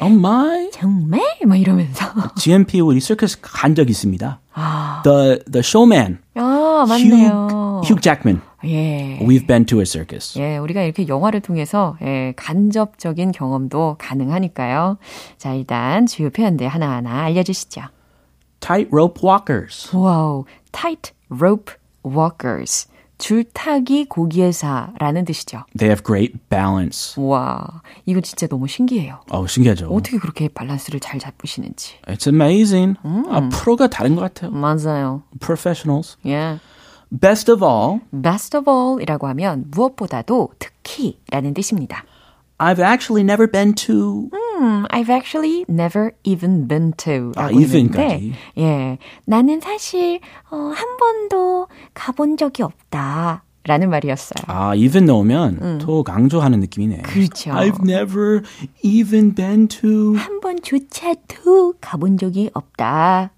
Oh 0.00 0.14
my. 0.14 0.70
정말? 0.70 1.20
막 1.44 1.56
이러면서. 1.56 2.04
GMP 2.36 2.80
우리 2.80 3.00
circus 3.00 3.40
간적 3.40 3.90
있습니다. 3.90 4.40
The, 5.04 5.38
the 5.50 5.60
showman, 5.60 6.18
아, 6.36 6.84
Hugh, 6.86 7.08
맞네요. 7.10 7.80
Hugh 7.84 8.00
Jackman. 8.00 8.40
예. 8.64 9.18
We've 9.20 9.46
been 9.46 9.64
to 9.66 9.80
a 9.80 9.86
circus. 9.86 10.38
예, 10.38 10.58
우리가 10.58 10.82
이렇게 10.82 11.08
영화를 11.08 11.40
통해서 11.40 11.96
예, 12.02 12.32
간접적인 12.36 13.32
경험도 13.32 13.96
가능하니까요. 13.98 14.98
자, 15.38 15.54
일단 15.54 16.06
주요 16.06 16.30
표현들 16.30 16.68
하나하나 16.68 17.22
알려주시죠. 17.24 17.82
Tightrope 18.60 19.20
walkers. 19.28 19.90
Wow, 19.96 20.44
tight 20.70 21.12
rope 21.30 21.74
walkers. 22.06 22.86
줄타기 23.22 24.06
곡예사라는 24.06 25.24
뜻이죠. 25.24 25.64
They 25.78 25.88
have 25.88 26.02
great 26.04 26.36
balance. 26.50 27.14
와, 27.22 27.82
이거 28.04 28.20
진짜 28.20 28.48
너무 28.48 28.66
신기해요. 28.66 29.20
어, 29.30 29.46
신기하죠? 29.46 29.86
어떻게 29.86 30.18
그렇게 30.18 30.48
밸런스를 30.48 30.98
잘 30.98 31.20
잡으시는지. 31.20 31.94
It's 32.08 32.26
amazing. 32.26 32.98
아, 33.30 33.48
프로가 33.48 33.86
다른 33.86 34.16
것 34.16 34.22
같아요. 34.22 34.50
맞아요. 34.50 35.22
Professionals. 35.38 36.16
예. 36.26 36.58
Best 37.20 37.48
of 37.52 37.64
all, 37.64 38.00
Best 38.10 38.56
of 38.56 38.68
all이라고 38.68 39.28
하면 39.28 39.66
무엇보다도 39.70 40.54
특히라는 40.58 41.54
뜻입니다. 41.54 42.04
I've 42.58 42.80
actually 42.80 43.22
never 43.22 43.48
been 43.48 43.72
to. 43.74 44.30
음, 44.32 44.38
I've 44.90 45.10
actually 45.10 45.64
never 45.68 46.12
even 46.24 46.66
been 46.68 46.92
to. 46.98 47.32
아, 47.36 47.50
even까지. 47.50 48.32
예. 48.58 48.98
나는 49.24 49.60
사실, 49.60 50.20
어, 50.50 50.56
한 50.56 50.96
번도 50.96 51.68
가본 51.94 52.36
적이 52.36 52.62
없다. 52.64 53.44
라는 53.64 53.90
말이었어요. 53.90 54.42
아, 54.48 54.74
even 54.74 55.06
넣으면 55.06 55.78
더 55.78 56.02
강조하는 56.02 56.58
느낌이네. 56.60 57.02
그렇죠. 57.02 57.52
I've 57.52 57.80
never 57.88 58.42
even 58.82 59.34
been 59.36 59.68
to. 59.68 60.16
한 60.16 60.40
번조차도 60.40 61.74
가본 61.80 62.18
적이 62.18 62.50
없다. 62.54 63.30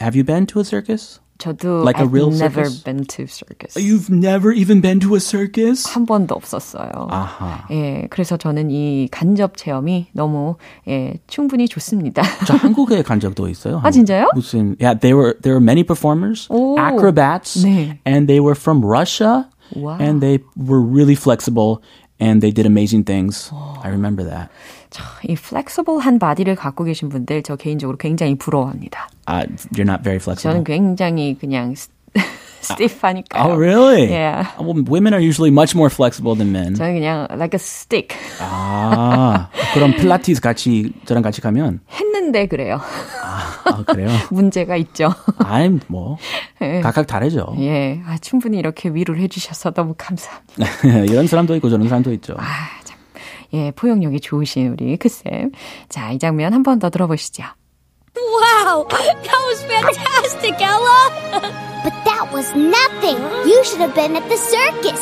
Have 0.00 0.18
you 0.18 0.24
been 0.24 0.46
to 0.46 0.60
a 0.60 0.64
circus? 0.64 1.20
저도 1.39 1.83
Like 1.83 1.99
a 1.99 2.03
I've 2.05 2.13
real 2.13 2.29
never 2.31 2.63
circus? 2.63 2.83
been 2.83 3.03
to 3.05 3.25
circus. 3.27 3.75
You've 3.75 4.09
never 4.09 4.53
even 4.53 4.79
been 4.81 4.99
to 5.01 5.15
a 5.15 5.19
circus? 5.19 5.83
한 5.89 6.05
번도 6.05 6.35
없었어요. 6.35 6.89
아하. 7.09 7.65
예, 7.71 8.07
그래서 8.09 8.37
저는 8.37 8.69
이 8.71 9.09
간접 9.11 9.57
체험이 9.57 10.07
너무 10.13 10.55
예, 10.87 11.15
충분히 11.27 11.67
좋습니다. 11.67 12.21
저 12.47 12.53
한국에 12.55 13.01
간 13.01 13.19
적도 13.19 13.49
있어요. 13.49 13.81
아, 13.83 13.91
진짜요? 13.91 14.29
무슨 14.35 14.77
yeah, 14.79 14.93
they 14.97 15.13
were 15.13 15.33
there 15.41 15.55
were 15.55 15.59
many 15.63 15.83
performers, 15.83 16.47
오. 16.49 16.77
acrobats, 16.77 17.65
네. 17.65 17.99
and 18.05 18.27
they 18.27 18.39
were 18.39 18.55
from 18.55 18.85
Russia, 18.85 19.49
Wow. 19.75 19.97
and 19.99 20.21
they 20.21 20.39
were 20.55 20.79
really 20.79 21.15
flexible, 21.15 21.81
and 22.21 22.41
they 22.41 22.51
did 22.53 22.65
amazing 22.67 23.03
things. 23.03 23.51
I 23.83 23.89
remember 23.89 24.23
that. 24.23 24.49
이 25.28 25.34
flexible한 25.34 26.18
body를 26.18 26.54
갖고 26.56 26.84
계신 26.84 27.08
분들 27.08 27.42
저 27.42 27.56
개인적으로 27.56 27.96
굉장히 27.98 28.36
부러워합니다. 28.36 29.08
Uh, 29.28 29.46
you're 29.74 29.82
not 29.88 30.02
very 30.02 30.16
flexible. 30.18 30.52
저는 30.52 30.64
굉장히 30.64 31.36
그냥 31.38 31.74
stiff하니까요. 32.60 33.44
Oh, 33.44 33.56
really? 33.56 34.08
Yeah. 34.10 34.48
Well, 34.58 34.82
women 34.88 35.14
are 35.14 35.20
usually 35.20 35.50
much 35.50 35.74
more 35.76 35.88
flexible 35.90 36.34
than 36.34 36.50
men. 36.52 36.74
저는 36.74 36.94
그냥 36.94 37.26
like 37.30 37.54
a 37.54 37.60
stick 37.60 38.16
아, 38.40 39.48
그럼 39.74 39.92
필라테스 39.94 40.40
같이 40.40 40.92
저랑 41.04 41.22
같이 41.22 41.40
가면 41.40 41.80
했는데 41.92 42.46
그래요. 42.46 42.80
아, 43.22 43.84
그래요? 43.86 44.08
문제가 44.30 44.76
있죠. 44.76 45.14
음 45.38 45.80
뭐 45.88 46.16
각각 46.82 47.06
다르죠. 47.06 47.54
예, 47.60 48.00
아, 48.06 48.16
충분히 48.20 48.58
이렇게 48.58 48.88
위로를 48.88 49.20
해주셔서 49.22 49.70
너무 49.72 49.94
감사합니다. 49.96 51.04
이런 51.06 51.26
사람도 51.26 51.54
있고 51.56 51.70
저런 51.70 51.88
사람도 51.88 52.12
있죠. 52.14 52.34
아, 52.38 52.42
참. 52.42 52.77
예, 53.53 53.71
포용력이 53.71 54.19
좋으신 54.19 54.69
우리 54.73 54.97
크쌤. 54.97 55.51
자, 55.89 56.11
이 56.11 56.19
장면 56.19 56.53
한 56.53 56.63
번 56.63 56.79
더 56.79 56.89
들어보시죠. 56.89 57.43
Wow, 58.15 58.85
that 58.89 59.41
was 59.47 59.63
fantastic, 59.63 60.55
Ella! 60.61 61.09
but 61.83 61.93
that 62.05 62.29
was 62.31 62.53
nothing. 62.55 63.17
You 63.45 63.63
should 63.65 63.81
have 63.81 63.95
been 63.95 64.15
at 64.15 64.27
the 64.29 64.37
circus. 64.37 65.01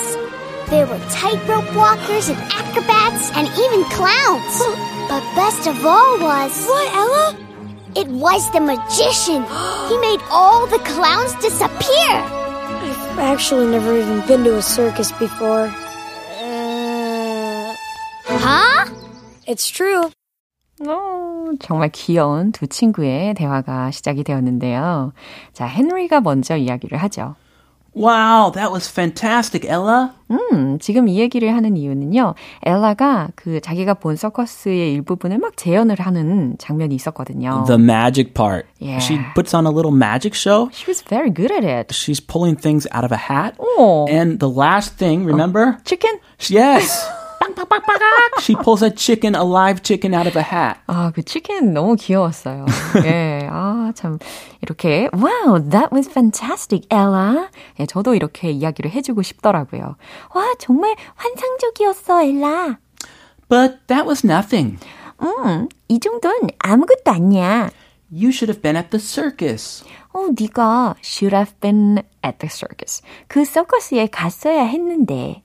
There 0.69 0.87
were 0.87 0.99
tightrope 1.11 1.67
walkers 1.75 2.29
and 2.29 2.39
acrobats 2.55 3.31
and 3.35 3.47
even 3.59 3.83
clowns. 3.91 4.55
but 5.09 5.21
best 5.35 5.67
of 5.67 5.75
all 5.85 6.19
was. 6.19 6.65
What, 6.67 6.87
Ella? 6.95 7.35
It 7.95 8.07
was 8.07 8.49
the 8.53 8.61
magician. 8.61 9.43
he 9.89 9.97
made 9.99 10.21
all 10.31 10.65
the 10.67 10.79
clowns 10.79 11.35
disappear. 11.43 12.11
I've 12.15 13.19
actually 13.19 13.67
never 13.67 13.97
even 13.97 14.25
been 14.25 14.45
to 14.45 14.55
a 14.55 14.61
circus 14.61 15.11
before. 15.19 15.67
It's 19.47 19.73
true. 19.73 20.09
어, 20.87 21.51
정말 21.59 21.89
귀여운 21.89 22.51
두 22.51 22.67
친구의 22.67 23.33
대화가 23.35 23.91
시작이 23.91 24.23
되었는데요. 24.23 25.13
자, 25.53 25.67
헨리가 25.67 26.21
먼저 26.21 26.57
이야기를 26.57 26.97
하죠. 26.97 27.35
Wow, 27.93 28.53
that 28.53 28.71
was 28.71 28.89
fantastic, 28.89 29.65
Ella. 29.69 30.11
음, 30.31 30.79
지금 30.79 31.09
이 31.09 31.19
얘기를 31.19 31.53
하는 31.53 31.75
이유는요. 31.75 32.35
엘라가 32.63 33.31
그 33.35 33.59
자기가 33.59 33.95
본 33.95 34.15
서커스의 34.15 34.93
일부분을 34.93 35.39
막 35.39 35.57
재현을 35.57 35.99
하는 35.99 36.55
장면이 36.57 36.95
있었거든요. 36.95 37.65
The 37.67 37.77
magic 37.77 38.33
part. 38.33 38.65
Yeah. 38.79 39.03
She 39.03 39.19
puts 39.35 39.53
on 39.53 39.65
a 39.65 39.71
little 39.71 39.91
magic 39.93 40.35
show. 40.35 40.69
She 40.71 40.87
was 40.87 41.03
very 41.03 41.29
good 41.29 41.51
at 41.51 41.65
it. 41.65 41.93
She's 41.93 42.21
pulling 42.21 42.55
things 42.55 42.87
out 42.93 43.03
of 43.03 43.11
a 43.11 43.19
hat. 43.19 43.55
Oh. 43.59 44.07
And 44.09 44.39
the 44.39 44.49
last 44.49 44.95
thing, 44.97 45.25
remember? 45.25 45.77
치킨? 45.83 46.17
Yes. 46.49 47.05
she 48.40 48.54
pulls 48.56 48.82
a 48.82 48.90
chicken, 48.90 49.34
a 49.34 49.44
live 49.44 49.82
chicken 49.82 50.14
out 50.14 50.26
of 50.26 50.36
a 50.36 50.42
hat. 50.42 50.78
아, 50.86 51.12
그 51.14 51.22
치킨 51.22 51.72
너무 51.72 51.96
귀여웠어요. 51.96 52.66
예, 53.04 53.48
아, 53.50 53.92
참, 53.94 54.18
이렇게, 54.62 55.08
wow, 55.12 55.58
that 55.70 55.92
was 55.92 56.08
fantastic, 56.08 56.86
Ella. 56.90 57.48
예, 57.78 57.86
저도 57.86 58.14
이렇게 58.14 58.50
이야기를 58.50 58.90
해 58.90 59.02
주고 59.02 59.22
싶더라고요. 59.22 59.96
와, 60.34 60.54
정말 60.58 60.94
환상적이었어, 61.14 62.22
엘라. 62.22 62.78
But 63.48 63.86
that 63.86 64.06
was 64.06 64.26
nothing. 64.26 64.78
음, 65.22 65.68
이 65.88 65.98
정도는 66.00 66.48
아무것도 66.58 67.10
아니야. 67.10 67.70
You 68.10 68.28
should 68.28 68.50
have 68.50 68.62
been 68.62 68.76
at 68.76 68.90
the 68.90 69.00
circus. 69.00 69.84
어, 70.12 70.28
네가 70.38 70.94
should 71.02 71.34
have 71.34 71.54
been 71.60 71.98
at 72.24 72.38
the 72.38 72.48
circus. 72.50 73.02
그 73.28 73.44
서커스에 73.44 74.06
갔어야 74.06 74.64
했는데. 74.64 75.42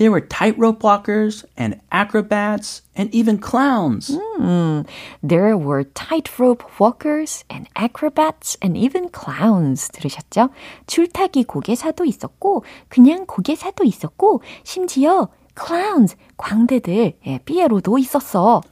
There 0.00 0.10
were 0.10 0.22
tightrope 0.22 0.82
walkers 0.82 1.44
and 1.58 1.78
acrobats 1.92 2.80
and 2.96 3.14
even 3.14 3.36
clowns. 3.36 4.08
음, 4.40 4.86
there 5.22 5.58
were 5.58 5.84
tightrope 5.92 6.64
walkers 6.80 7.44
and 7.50 7.68
acrobats 7.76 8.56
and 8.62 8.78
even 8.78 9.10
clowns. 9.10 9.90
들으셨죠? 9.90 10.48
줄타기 10.86 11.44
고개사도 11.44 12.06
있었고, 12.06 12.64
그냥 12.88 13.26
고개사도 13.26 13.84
있었고, 13.84 14.40
심지어 14.64 15.28
clowns, 15.54 16.16
광대들, 16.38 17.18
예, 17.26 17.38
삐에로도 17.44 17.98
있었어. 17.98 18.62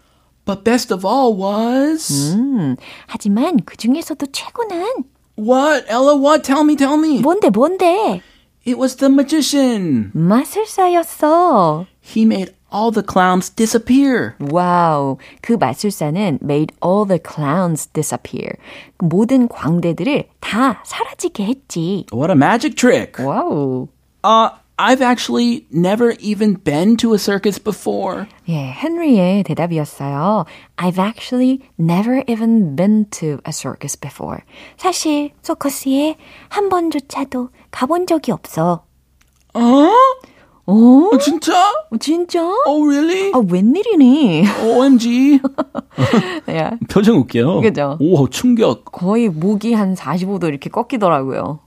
But 0.47 0.64
best 0.64 0.90
of 0.94 1.06
all 1.06 1.37
was. 1.37 2.35
음, 2.35 2.76
하지만 3.06 3.58
그 3.66 3.76
중에서도 3.76 4.25
최고는 4.32 5.04
What? 5.37 5.85
Ella, 5.90 6.16
what? 6.16 6.42
Tell 6.42 6.64
me, 6.64 6.75
tell 6.75 6.97
me. 6.97 7.20
뭔데, 7.20 7.50
뭔데? 7.50 8.23
It 8.65 8.77
was 8.77 8.96
the 8.96 9.10
magician. 9.10 10.12
마술사였어. 10.15 11.86
he 12.01 12.24
made 12.24 12.53
all 12.72 12.91
the 12.91 13.03
clowns 13.03 13.50
disappear. 13.50 14.36
와우. 14.39 15.17
그 15.41 15.53
마술사는 15.53 16.39
made 16.41 16.74
all 16.84 17.05
the 17.05 17.20
clowns 17.20 17.88
disappear. 17.93 18.55
모든 19.00 19.48
광대들을 19.48 20.29
다 20.39 20.82
사라지게 20.86 21.46
했지. 21.46 22.05
What 22.13 22.32
a 22.32 22.36
magic 22.38 22.75
trick. 22.75 23.24
와우. 23.24 23.88
Uh, 24.24 24.50
I've 24.80 25.02
actually 25.02 25.66
never 25.73 26.12
even 26.20 26.54
been 26.54 26.97
to 26.99 27.12
a 27.12 27.18
circus 27.18 27.58
before. 27.58 28.28
예, 28.49 28.73
헨리의 28.73 29.42
대답이었어요. 29.42 30.47
I've 30.76 31.00
actually 31.00 31.68
never 31.80 32.23
even 32.28 32.76
been 32.76 33.06
to 33.11 33.40
a 33.44 33.52
circus 33.52 33.97
before. 33.97 34.44
사실 34.76 35.32
서커스에 35.42 36.16
한 36.49 36.68
번조차도 36.68 37.49
가본 37.73 38.06
적이 38.06 38.30
없어. 38.30 38.85
어? 39.54 39.61
어? 40.66 41.18
진짜? 41.18 41.73
진짜? 41.99 42.40
Oh, 42.64 42.87
really? 42.87 43.32
아, 43.32 43.38
웬일이니? 43.38 44.44
OMG. 44.62 45.40
예. 46.50 46.70
표정 46.88 47.16
웃겨요. 47.16 47.62
그죠? 47.62 47.97
오, 47.99 48.28
충격. 48.28 48.85
거의 48.85 49.28
목이 49.28 49.73
한 49.73 49.94
45도 49.94 50.47
이렇게 50.47 50.70
꺾이더라고요. 50.70 51.58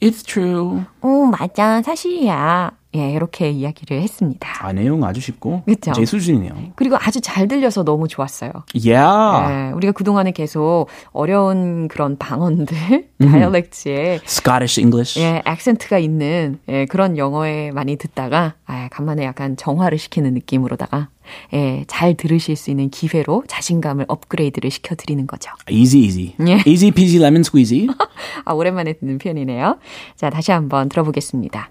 It's 0.00 0.22
true. 0.24 0.84
어, 1.00 1.08
맞아. 1.38 1.82
사실이야. 1.82 2.77
예, 2.96 3.12
이렇게 3.12 3.50
이야기를 3.50 4.00
했습니다. 4.00 4.48
아, 4.66 4.72
내용 4.72 5.04
아주 5.04 5.20
쉽고. 5.20 5.62
그쵸? 5.66 5.92
제 5.92 6.06
수준이네요. 6.06 6.72
그리고 6.74 6.96
아주 6.98 7.20
잘 7.20 7.46
들려서 7.46 7.84
너무 7.84 8.08
좋았어요. 8.08 8.50
Yeah. 8.74 9.68
예, 9.68 9.72
우리가 9.72 9.92
그동안에 9.92 10.32
계속 10.32 10.86
어려운 11.12 11.88
그런 11.88 12.16
방언들, 12.16 13.08
다이얼렉트에 13.20 14.20
Scottish 14.24 14.80
English. 14.80 15.20
예, 15.20 15.42
액센트가 15.44 15.98
있는 15.98 16.60
예, 16.68 16.86
그런 16.86 17.18
영어에 17.18 17.72
많이 17.72 17.96
듣다가 17.96 18.54
아, 18.66 18.88
간만에 18.90 19.24
약간 19.24 19.56
정화를 19.56 19.98
시키는 19.98 20.32
느낌으로다가 20.34 21.08
예, 21.52 21.84
잘 21.88 22.14
들으실 22.14 22.56
수 22.56 22.70
있는 22.70 22.88
기회로 22.88 23.44
자신감을 23.46 24.06
업그레이드를 24.08 24.70
시켜드리는 24.70 25.26
거죠. 25.26 25.50
Easy, 25.68 26.04
easy. 26.04 26.34
예. 26.46 26.62
Easy 26.66 26.90
peasy 26.90 27.20
lemon 27.22 27.40
squeezy. 27.40 27.86
아, 28.46 28.52
오랜만에 28.54 28.94
듣는 28.94 29.18
표현이네요. 29.18 29.76
자, 30.16 30.30
다시 30.30 30.52
한번 30.52 30.88
들어보겠습니다. 30.88 31.68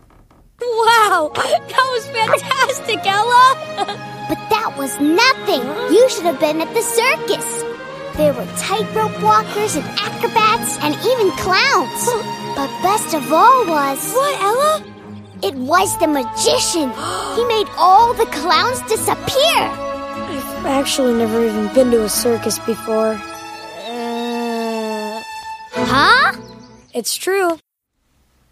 Wow, 1.17 1.31
that 1.33 1.87
was 1.95 2.05
fantastic, 2.13 3.01
Ella! 3.03 3.57
but 4.29 4.37
that 4.53 4.75
was 4.77 4.99
nothing. 4.99 5.63
You 5.91 6.07
should 6.11 6.25
have 6.25 6.39
been 6.39 6.61
at 6.61 6.71
the 6.75 6.83
circus. 6.83 7.63
There 8.17 8.33
were 8.35 8.45
tightrope 8.55 9.19
walkers 9.23 9.75
and 9.77 9.85
acrobats 9.97 10.77
and 10.77 10.93
even 10.93 11.31
clowns. 11.41 12.05
but 12.55 12.69
best 12.85 13.15
of 13.15 13.33
all 13.33 13.65
was. 13.65 14.13
What, 14.13 14.41
Ella? 14.43 14.83
It 15.41 15.55
was 15.55 15.97
the 15.97 16.05
magician. 16.05 16.91
he 17.33 17.43
made 17.45 17.67
all 17.77 18.13
the 18.13 18.27
clowns 18.27 18.83
disappear. 18.83 19.57
I've 19.57 20.65
actually 20.67 21.15
never 21.15 21.43
even 21.43 21.73
been 21.73 21.89
to 21.89 22.03
a 22.03 22.09
circus 22.09 22.59
before. 22.59 23.13
Uh, 23.89 25.23
huh? 25.73 26.37
It's 26.93 27.15
true. 27.15 27.57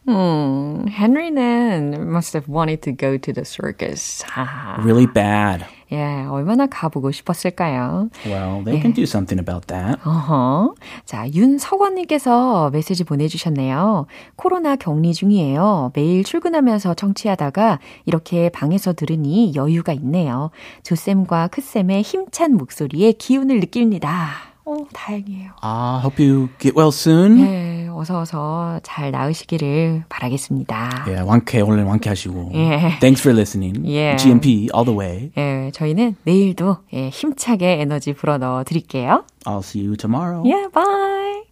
음, 0.07 0.85
헨리는 0.87 1.93
must 2.09 2.37
have 2.37 2.47
wanted 2.53 2.81
to 2.81 2.93
go 2.95 3.17
to 3.17 3.33
the 3.33 3.43
circus. 3.45 4.23
아, 4.35 4.77
Really 4.79 5.07
bad. 5.11 5.65
예, 5.91 6.25
얼마나 6.29 6.65
가보고 6.65 7.11
싶었을까요? 7.11 8.09
Well, 8.25 8.63
they 8.63 8.81
can 8.81 8.93
do 8.93 9.03
something 9.03 9.39
about 9.39 9.67
that. 9.67 9.99
어허. 10.03 10.73
자, 11.05 11.27
윤석원님께서 11.31 12.71
메시지 12.71 13.03
보내주셨네요. 13.03 14.07
코로나 14.35 14.75
격리 14.75 15.13
중이에요. 15.13 15.91
매일 15.93 16.23
출근하면서 16.23 16.95
청취하다가 16.95 17.79
이렇게 18.05 18.49
방에서 18.49 18.93
들으니 18.93 19.53
여유가 19.55 19.93
있네요. 19.93 20.49
조쌤과 20.83 21.47
크쌤의 21.49 22.01
힘찬 22.01 22.55
목소리에 22.57 23.11
기운을 23.13 23.59
느낍니다. 23.59 24.29
오, 24.67 24.87
다행이에요. 24.91 25.51
I 25.61 25.99
hope 25.99 26.25
you 26.27 26.49
get 26.57 26.75
well 26.75 26.89
soon. 26.89 27.37
예, 27.39 27.74
어서 27.95 28.19
어서 28.19 28.79
잘 28.83 29.11
나으시기를 29.11 30.03
바라겠습니다. 30.09 31.03
Yeah, 31.07 31.23
완쾌 31.27 31.61
오늘 31.61 31.83
완쾌 31.85 32.09
하시고. 32.09 32.51
예. 32.53 32.97
Thanks 32.99 33.21
for 33.21 33.31
listening. 33.33 33.85
Yeah. 33.85 34.17
GMP 34.21 34.69
all 34.75 34.85
the 34.85 34.97
way. 34.97 35.31
예, 35.37 35.71
저희는 35.73 36.15
내일도 36.23 36.77
예, 36.93 37.09
힘차게 37.09 37.79
에너지 37.81 38.13
불어넣어 38.13 38.63
드릴게요. 38.65 39.23
I'll 39.45 39.59
see 39.63 39.85
you 39.85 39.95
tomorrow. 39.95 40.43
예, 40.45 40.67
bye. 40.73 41.43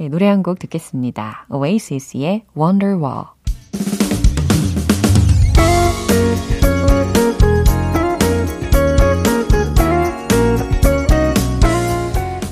예, 0.00 0.08
노래 0.08 0.26
한 0.28 0.42
곡 0.42 0.58
듣겠습니다. 0.60 1.46
Oasis의 1.50 2.44
Wonderwall. 2.56 3.26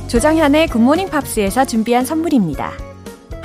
조장현의 0.08 0.68
굿모닝 0.68 1.10
팝스에서 1.10 1.64
준비한 1.64 2.04
선물입니다. 2.04 2.72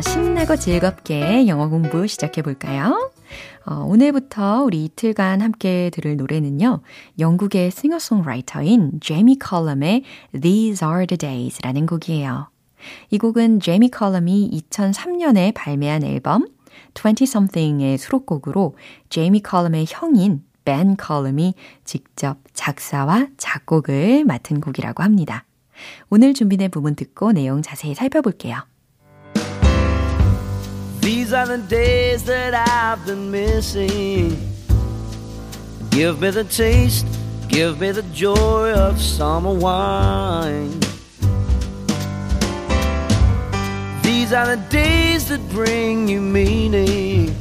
신나고 0.00 0.56
즐겁게 0.56 1.46
영어 1.46 1.68
공부 1.68 2.06
시작해 2.06 2.42
볼까요? 2.42 3.12
어, 3.64 3.74
오늘부터 3.84 4.62
우리 4.64 4.84
이틀간 4.84 5.40
함께 5.40 5.90
들을 5.92 6.16
노래는요. 6.16 6.80
영국의 7.18 7.70
싱어송라이터인 7.70 9.00
제이미 9.00 9.38
컬럼의 9.38 10.02
These 10.40 10.86
Are 10.86 11.06
the 11.06 11.16
Days라는 11.16 11.86
곡이에요. 11.86 12.50
이 13.10 13.18
곡은 13.18 13.60
제이미 13.60 13.88
컬럼이 13.88 14.50
2003년에 14.70 15.54
발매한 15.54 16.02
앨범 16.02 16.46
20something의 16.94 17.98
수록곡으로 17.98 18.76
제이미 19.10 19.40
컬럼의 19.40 19.86
형인 19.88 20.42
벤 20.64 20.96
컬럼이 20.96 21.54
직접 21.84 22.38
작사와 22.52 23.28
작곡을 23.36 24.24
맡은 24.24 24.60
곡이라고 24.60 25.02
합니다. 25.02 25.44
오늘 26.10 26.34
준비된 26.34 26.70
부분 26.70 26.94
듣고 26.94 27.32
내용 27.32 27.62
자세히 27.62 27.94
살펴볼게요. 27.94 28.62
These 31.04 31.34
are 31.34 31.46
the 31.46 31.58
days 31.58 32.24
that 32.24 32.54
I've 32.54 33.04
been 33.04 33.30
missing. 33.30 34.38
Give 35.90 36.18
me 36.18 36.30
the 36.30 36.44
taste, 36.44 37.06
give 37.46 37.78
me 37.78 37.90
the 37.90 38.04
joy 38.04 38.72
of 38.72 38.98
summer 38.98 39.52
wine. 39.52 40.80
These 44.02 44.32
are 44.32 44.56
the 44.56 44.64
days 44.70 45.28
that 45.28 45.46
bring 45.50 46.08
you 46.08 46.22
meaning. 46.22 47.36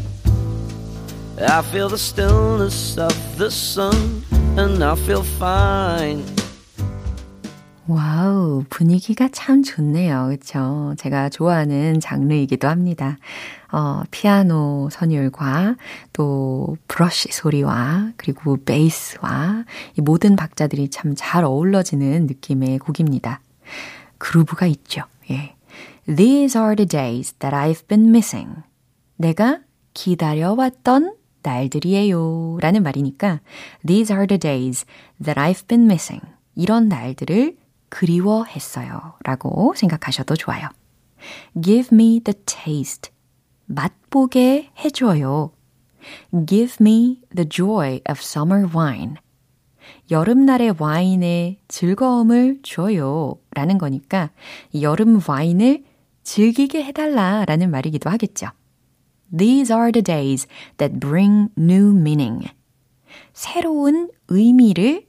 I 1.40 1.62
feel 1.62 1.88
the 1.88 1.98
stillness 1.98 2.98
of 2.98 3.16
the 3.38 3.50
sun, 3.50 4.26
and 4.58 4.84
I 4.84 4.96
feel 4.96 5.24
fine. 5.24 6.26
와우, 7.86 8.64
분위기가 8.70 9.28
참 9.34 9.62
좋네요. 9.62 10.28
그쵸? 10.30 10.96
제가 10.98 11.28
좋아하는 11.28 12.00
장르이기도 12.00 12.70
합니다. 12.70 13.18
어, 13.74 14.04
피아노 14.10 14.88
선율과 14.90 15.76
또 16.14 16.78
브러쉬 16.88 17.30
소리와 17.34 18.12
그리고 18.16 18.58
베이스와 18.64 19.66
이 19.98 20.02
모든 20.02 20.38
박자들이 20.38 20.90
참 20.90 21.14
잘 21.16 21.44
어울러지는 21.44 22.26
느낌의 22.28 22.80
곡입니다. 22.80 23.42
그루브가 24.18 24.66
있죠. 24.68 25.02
예. 25.32 25.56
These 26.06 26.60
are 26.60 26.76
the 26.76 26.88
days 26.88 27.34
that 27.40 27.54
I've 27.54 27.88
been 27.88 28.08
missing. 28.10 28.62
내가 29.18 29.60
기다려왔던 29.94 31.16
날들이에요. 31.44 32.60
라는 32.62 32.84
말이니까 32.84 33.42
These 33.86 34.16
are 34.16 34.26
the 34.26 34.40
days 34.40 34.86
that 35.22 35.38
I've 35.38 35.68
been 35.68 35.84
missing. 35.86 36.26
이런 36.56 36.88
날들을 36.88 37.58
그리워했어요. 37.94 39.14
라고 39.24 39.74
생각하셔도 39.76 40.36
좋아요. 40.36 40.68
Give 41.62 41.90
me 41.94 42.20
the 42.22 42.34
taste. 42.46 43.12
맛보게 43.66 44.72
해줘요. 44.84 45.52
Give 46.48 46.76
me 46.82 47.22
the 47.36 47.48
joy 47.48 48.02
of 48.10 48.20
summer 48.20 48.68
wine. 48.76 49.16
여름날의 50.10 50.76
와인에 50.80 51.60
즐거움을 51.68 52.62
줘요. 52.64 53.36
라는 53.52 53.78
거니까 53.78 54.32
여름 54.82 55.20
와인을 55.26 55.84
즐기게 56.24 56.84
해달라 56.84 57.46
라는 57.46 57.70
말이기도 57.70 58.10
하겠죠. 58.10 58.48
These 59.38 59.74
are 59.76 59.92
the 59.92 60.04
days 60.04 60.48
that 60.78 61.00
bring 61.00 61.50
new 61.58 61.92
meaning. 61.96 62.50
새로운 63.34 64.10
의미를 64.30 65.06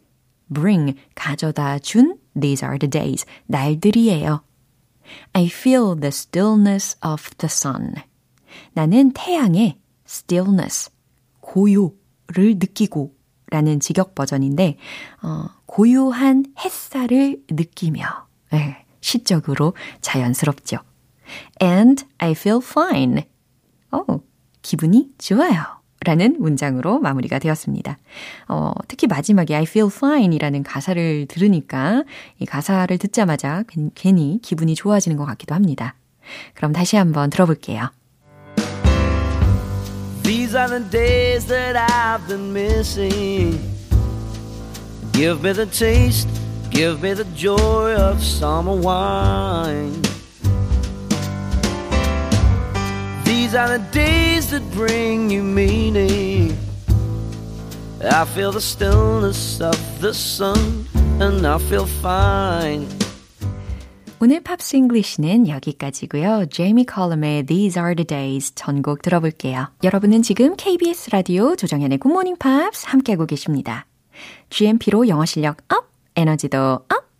bring, 0.52 0.98
가져다 1.14 1.78
준 1.78 2.18
These 2.38 2.64
are 2.64 2.78
the 2.78 2.90
days, 2.90 3.24
날들이에요. 3.46 4.42
I 5.32 5.46
feel 5.46 5.94
the 5.94 6.08
stillness 6.08 6.96
of 7.04 7.30
the 7.38 7.48
sun. 7.50 7.94
나는 8.72 9.12
태양의 9.12 9.78
stillness, 10.06 10.90
고요를 11.40 12.56
느끼고 12.58 13.14
라는 13.50 13.78
직역 13.80 14.14
버전인데, 14.14 14.78
어, 15.22 15.46
고요한 15.66 16.46
햇살을 16.58 17.44
느끼며, 17.50 18.26
네, 18.50 18.84
시적으로 19.00 19.74
자연스럽죠. 20.00 20.78
And 21.62 22.04
I 22.18 22.32
feel 22.32 22.60
fine. 22.62 23.24
어, 23.90 24.04
기분이 24.62 25.12
좋아요. 25.18 25.83
라는 26.04 26.36
문장으로 26.38 26.98
마무리가 27.00 27.38
되었습니다. 27.38 27.98
어, 28.48 28.72
특히 28.88 29.06
마지막에 29.06 29.54
I 29.54 29.62
feel 29.62 29.90
fine 29.92 30.34
이라는 30.34 30.62
가사를 30.62 31.26
들으니까 31.26 32.04
이 32.38 32.46
가사를 32.46 32.96
듣자마자 32.98 33.64
괜히 33.94 34.38
기분이 34.42 34.74
좋아지는 34.74 35.16
것 35.16 35.24
같기도 35.24 35.54
합니다. 35.54 35.94
그럼 36.54 36.72
다시 36.72 36.96
한번 36.96 37.30
들어볼게요. 37.30 37.90
These 40.22 40.56
are 40.56 40.68
the 40.68 40.90
days 40.90 41.46
that 41.46 41.76
I've 41.76 42.26
been 42.26 42.52
missing. 42.52 43.58
Give 45.12 45.42
me 45.42 45.52
the 45.52 45.66
taste, 45.66 46.28
give 46.70 47.02
me 47.02 47.14
the 47.14 47.26
joy 47.36 47.94
of 47.94 48.22
summer 48.22 48.74
wine. 48.74 50.13
These 53.44 53.58
are 53.58 53.78
the 53.78 53.84
days 53.92 54.48
that 54.52 54.62
bring 54.72 55.28
you 55.28 55.42
meaning. 55.42 56.56
I 58.00 58.24
feel 58.24 58.52
the 58.52 58.60
stillness 58.62 59.60
of 59.60 59.76
the 60.00 60.14
sun 60.14 60.86
and 61.20 61.46
I 61.46 61.58
feel 61.58 61.84
fine. 62.00 62.88
오늘 64.18 64.40
Pops 64.40 64.76
English는 64.76 65.48
여기까지고요. 65.48 66.46
제이미 66.50 66.86
컬럼의 66.86 67.44
These 67.44 67.78
Are 67.78 67.94
The 67.94 68.06
Days 68.06 68.54
전곡 68.54 69.02
들어볼게요. 69.02 69.68
여러분은 69.82 70.22
지금 70.22 70.56
KBS 70.56 71.10
라디오 71.10 71.54
조정현의 71.54 71.98
굿모닝 71.98 72.36
팝스 72.38 72.86
함께하고 72.88 73.26
계십니다. 73.26 73.84
GMP로 74.48 75.06
영어 75.08 75.26
실력 75.26 75.58
up, 75.70 75.90
에너지도 76.16 76.86
up! 76.88 77.12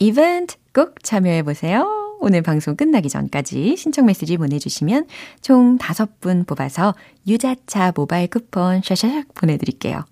이벤트 0.00 0.56
꼭 0.74 0.96
참여해보세요. 1.04 1.99
오늘 2.20 2.42
방송 2.42 2.76
끝나기 2.76 3.08
전까지 3.08 3.76
신청 3.76 4.06
메시지 4.06 4.36
보내주시면 4.36 5.06
총 5.40 5.78
5분 5.78 6.46
뽑아서 6.46 6.94
유자차 7.26 7.92
모바일 7.96 8.28
쿠폰 8.28 8.82
샤샤샥 8.82 9.34
보내드릴게요. 9.34 10.04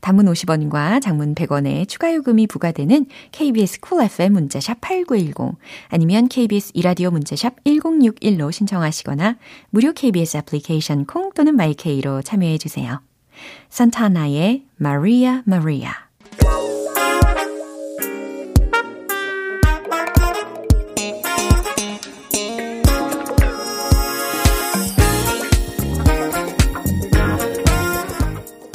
단문 0.00 0.26
50원과 0.26 1.00
장문 1.00 1.34
100원의 1.34 1.88
추가 1.88 2.14
요금이 2.14 2.46
부과되는 2.46 3.06
KBS 3.32 3.80
Cool 3.80 4.06
FM 4.06 4.32
문자샵 4.34 4.80
8910 4.80 5.58
아니면 5.88 6.28
KBS 6.28 6.72
2라디오 6.74 7.10
문자샵 7.10 7.64
1061로 7.64 8.52
신청하시거나 8.52 9.38
무료 9.70 9.92
KBS 9.92 10.36
애플리케이션 10.36 11.06
콩 11.06 11.32
또는 11.32 11.56
마이케이로 11.56 12.22
참여해 12.22 12.58
주세요. 12.58 13.00
산타나의 13.70 14.64
마리아 14.76 15.42
마리아 15.46 16.06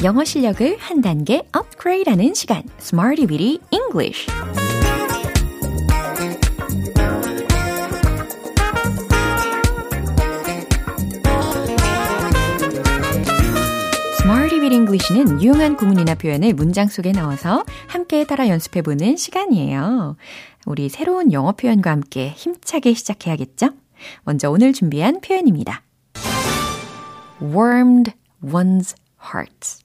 영어 0.02 0.24
실력을 0.24 0.76
한 0.78 1.00
단계 1.00 1.46
업그레이드하는 1.52 2.34
시간, 2.34 2.64
Smarty 2.80 3.26
Bitty 3.26 3.58
English. 3.70 4.26
Bit 14.62 14.74
English는 14.74 15.42
유용한 15.42 15.76
구문이나 15.76 16.14
표현을 16.14 16.54
문장 16.54 16.86
속에 16.86 17.10
넣어서 17.12 17.64
함께 17.88 18.24
따라 18.24 18.48
연습해보는 18.48 19.16
시간이에요. 19.16 20.16
우리 20.66 20.88
새로운 20.88 21.32
영어 21.32 21.52
표현과 21.52 21.90
함께 21.90 22.28
힘차게 22.28 22.94
시작해야겠죠? 22.94 23.70
먼저 24.22 24.50
오늘 24.50 24.72
준비한 24.72 25.20
표현입니다. 25.20 25.82
warmed 27.40 28.12
one's 28.44 28.94
heart. 29.20 29.82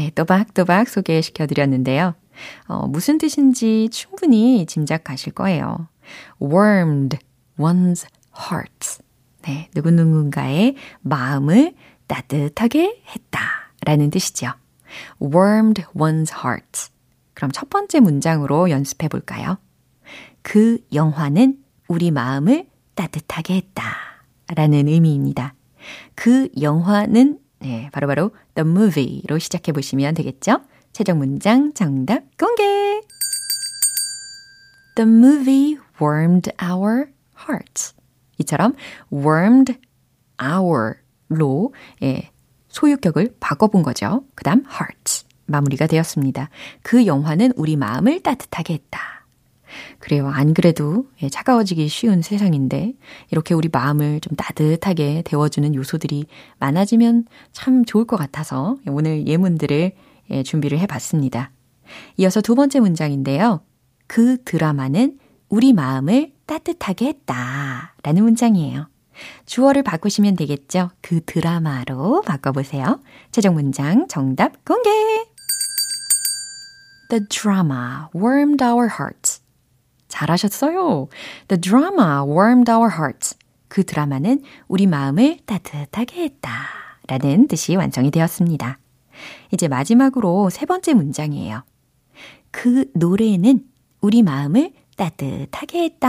네, 0.00 0.10
또박또박 0.14 0.88
소개시켜 0.88 1.46
드렸는데요. 1.46 2.14
어, 2.68 2.86
무슨 2.86 3.18
뜻인지 3.18 3.90
충분히 3.92 4.64
짐작하실 4.64 5.34
거예요. 5.34 5.88
warmed 6.40 7.18
one's 7.58 8.06
heart. 8.34 9.02
네, 9.42 9.68
누구누군가의 9.74 10.76
마음을 11.02 11.74
따뜻하게 12.06 13.02
했다. 13.14 13.40
라는 13.84 14.08
뜻이죠. 14.08 14.52
warmed 15.22 15.84
one's 15.94 16.32
heart. 16.34 16.88
그럼 17.34 17.52
첫 17.52 17.68
번째 17.68 18.00
문장으로 18.00 18.70
연습해 18.70 19.08
볼까요? 19.08 19.58
그 20.40 20.78
영화는 20.94 21.58
우리 21.88 22.10
마음을 22.10 22.66
따뜻하게 22.94 23.56
했다. 23.56 23.84
라는 24.56 24.88
의미입니다. 24.88 25.52
그 26.14 26.48
영화는 26.58 27.38
네, 27.60 27.90
바로바로 27.92 28.30
바로 28.30 28.40
The 28.54 28.68
Movie로 28.68 29.38
시작해 29.38 29.72
보시면 29.72 30.14
되겠죠? 30.14 30.62
최종 30.92 31.18
문장 31.18 31.72
정답 31.74 32.22
공개! 32.38 33.00
The 34.96 35.08
movie 35.08 35.78
warmed 36.00 36.50
our 36.62 37.10
hearts. 37.38 37.94
이처럼 38.38 38.74
warmed 39.12 39.78
our로 40.42 41.74
예, 42.02 42.30
소유격을 42.68 43.36
바꿔본 43.38 43.82
거죠. 43.82 44.24
그 44.34 44.42
다음 44.42 44.64
hearts 44.66 45.26
마무리가 45.46 45.86
되었습니다. 45.86 46.48
그 46.82 47.06
영화는 47.06 47.52
우리 47.56 47.76
마음을 47.76 48.22
따뜻하게 48.22 48.74
했다. 48.74 49.19
그래요. 49.98 50.28
안 50.28 50.54
그래도 50.54 51.06
예, 51.22 51.28
차가워지기 51.28 51.88
쉬운 51.88 52.22
세상인데 52.22 52.94
이렇게 53.30 53.54
우리 53.54 53.68
마음을 53.70 54.20
좀 54.20 54.36
따뜻하게 54.36 55.22
데워주는 55.24 55.74
요소들이 55.74 56.26
많아지면 56.58 57.26
참 57.52 57.84
좋을 57.84 58.04
것 58.04 58.16
같아서 58.16 58.76
오늘 58.86 59.26
예문들을 59.26 59.92
예, 60.30 60.42
준비를 60.42 60.78
해봤습니다. 60.80 61.50
이어서 62.16 62.40
두 62.40 62.54
번째 62.54 62.80
문장인데요. 62.80 63.60
그 64.06 64.42
드라마는 64.44 65.18
우리 65.48 65.72
마음을 65.72 66.32
따뜻하게 66.46 67.06
했다. 67.06 67.94
라는 68.02 68.22
문장이에요. 68.22 68.88
주어를 69.46 69.82
바꾸시면 69.82 70.36
되겠죠? 70.36 70.90
그 71.02 71.20
드라마로 71.24 72.22
바꿔보세요. 72.22 73.00
최종 73.32 73.54
문장 73.54 74.06
정답 74.08 74.64
공개! 74.64 74.90
The 77.10 77.26
drama 77.28 78.08
warmed 78.14 78.62
our 78.62 78.88
hearts. 78.88 79.39
잘하셨어요. 80.20 81.08
The 81.48 81.60
drama 81.60 82.22
warmed 82.26 82.70
our 82.70 82.90
hearts. 82.92 83.36
그 83.68 83.84
드라마는 83.84 84.42
우리 84.68 84.86
마음을 84.86 85.38
따뜻하게 85.46 86.24
했다. 86.24 86.50
라는 87.06 87.48
뜻이 87.48 87.76
완성이 87.76 88.10
되었습니다. 88.10 88.78
이제 89.52 89.68
마지막으로 89.68 90.50
세 90.50 90.66
번째 90.66 90.94
문장이에요. 90.94 91.62
그 92.50 92.86
노래는 92.94 93.64
우리 94.00 94.22
마음을 94.22 94.72
따뜻하게 94.96 95.84
했다. 95.84 96.08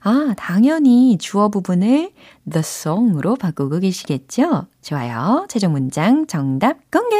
아, 0.00 0.34
당연히 0.36 1.18
주어 1.18 1.48
부분을 1.48 2.12
the 2.48 2.60
song으로 2.60 3.36
바꾸고 3.36 3.80
계시겠죠? 3.80 4.66
좋아요. 4.82 5.46
최종 5.48 5.72
문장 5.72 6.26
정답 6.26 6.78
공개! 6.90 7.16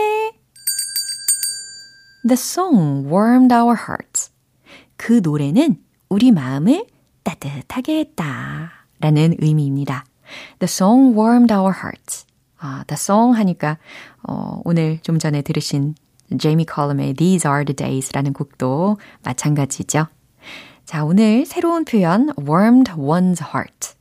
The 2.27 2.35
song 2.35 3.09
warmed 3.11 3.53
our 3.53 3.77
hearts. 3.77 4.34
그 4.97 5.21
노래는 5.23 5.79
우리 6.09 6.31
마음을 6.31 6.87
따뜻하게 7.23 7.99
했다. 7.99 8.71
라는 9.01 9.35
의미입니다. 9.39 10.05
The 10.59 10.65
song 10.65 11.19
warmed 11.19 11.53
our 11.53 11.73
hearts. 11.75 12.27
아, 12.59 12.85
the 12.87 12.97
song 12.97 13.37
하니까, 13.39 13.79
어, 14.23 14.61
오늘 14.65 14.99
좀 15.03 15.19
전에 15.19 15.43
들으신 15.43 15.95
제이미 16.39 16.65
컬럼의 16.65 17.15
These 17.15 17.51
Are 17.51 17.65
the 17.65 17.75
Days 17.77 18.13
라는 18.13 18.33
곡도 18.33 18.97
마찬가지죠. 19.23 20.07
자, 20.85 21.05
오늘 21.05 21.45
새로운 21.47 21.85
표현 21.85 22.31
warmed 22.39 22.93
one's 22.93 23.43
heart. 23.43 23.95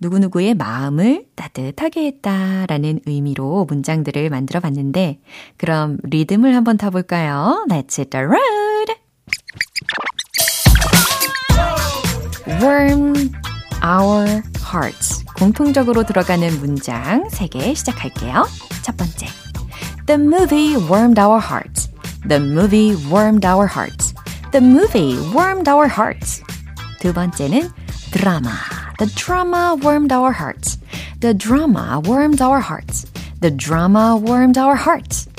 누구누구의 0.00 0.54
마음을 0.54 1.26
따뜻하게 1.36 2.06
했다 2.06 2.66
라는 2.66 2.98
의미로 3.06 3.64
문장들을 3.66 4.30
만들어 4.30 4.58
봤는데, 4.58 5.20
그럼 5.56 5.98
리듬을 6.02 6.56
한번 6.56 6.76
타볼까요? 6.76 7.66
Let's 7.68 7.98
hit 7.98 8.10
the 8.10 8.24
road! 8.24 8.94
Warm 12.61 13.31
our 13.83 14.41
hearts. 14.61 15.23
공통적으로 15.37 16.03
들어가는 16.03 16.59
문장 16.59 17.27
3개 17.29 17.75
시작할게요. 17.75 18.47
첫 18.81 18.97
번째. 18.97 19.27
The 20.07 20.19
movie 20.21 20.75
warmed 20.75 21.19
our 21.19 21.39
hearts. 21.39 21.89
The 22.27 22.41
movie 22.41 22.95
warmed 23.11 23.45
our 23.45 23.67
hearts. 23.67 24.13
The 24.51 24.65
movie 24.65 25.17
warmed 25.33 25.69
our 25.69 25.87
hearts. 25.87 26.41
두 26.99 27.13
번째는 27.13 27.69
드라마. 28.11 28.49
The 28.97 29.13
drama 29.13 29.77
warmed 29.81 30.13
our 30.13 30.31
hearts. 30.31 30.79
The 31.19 31.37
drama 31.37 32.01
warmed 32.03 32.41
our 32.41 32.59
hearts. 32.59 33.05
The 33.41 33.55
drama 33.55 34.15
warmed 34.17 34.57
our 34.57 34.75
hearts. 34.75 35.29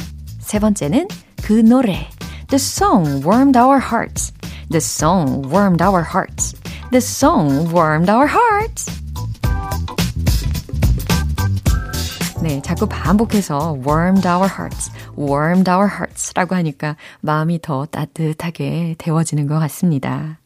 세 0.40 0.58
번째는 0.58 1.08
그 1.42 1.54
노래. 1.54 2.08
The 2.48 2.58
song 2.58 3.22
warmed 3.24 3.56
our 3.58 3.78
hearts. 3.80 4.32
The 4.70 4.80
song 4.80 5.42
warmed 5.50 5.82
our 5.82 6.02
hearts. 6.02 6.54
The 6.93 7.01
song 7.01 7.73
warmed 7.73 8.07
our 8.07 8.27
hearts. 8.27 8.85
네, 12.43 12.61
자꾸 12.61 12.85
반복해서 12.85 13.79
warmed 13.83 14.27
our 14.27 14.47
hearts, 14.47 14.91
warmed 15.17 15.67
our 15.67 15.89
hearts 15.91 16.31
라고 16.35 16.53
하니까 16.53 16.95
마음이 17.21 17.61
더 17.63 17.87
따뜻하게 17.87 18.93
데워지는 18.99 19.47
것 19.47 19.57
같습니다. 19.57 20.37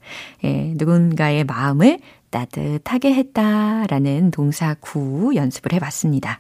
예, 0.46 0.72
누군가의 0.78 1.44
마음을 1.44 2.00
따뜻하게 2.30 3.14
했다라는 3.14 4.32
동사 4.32 4.74
구 4.80 5.36
연습을 5.36 5.74
해봤습니다. 5.74 6.40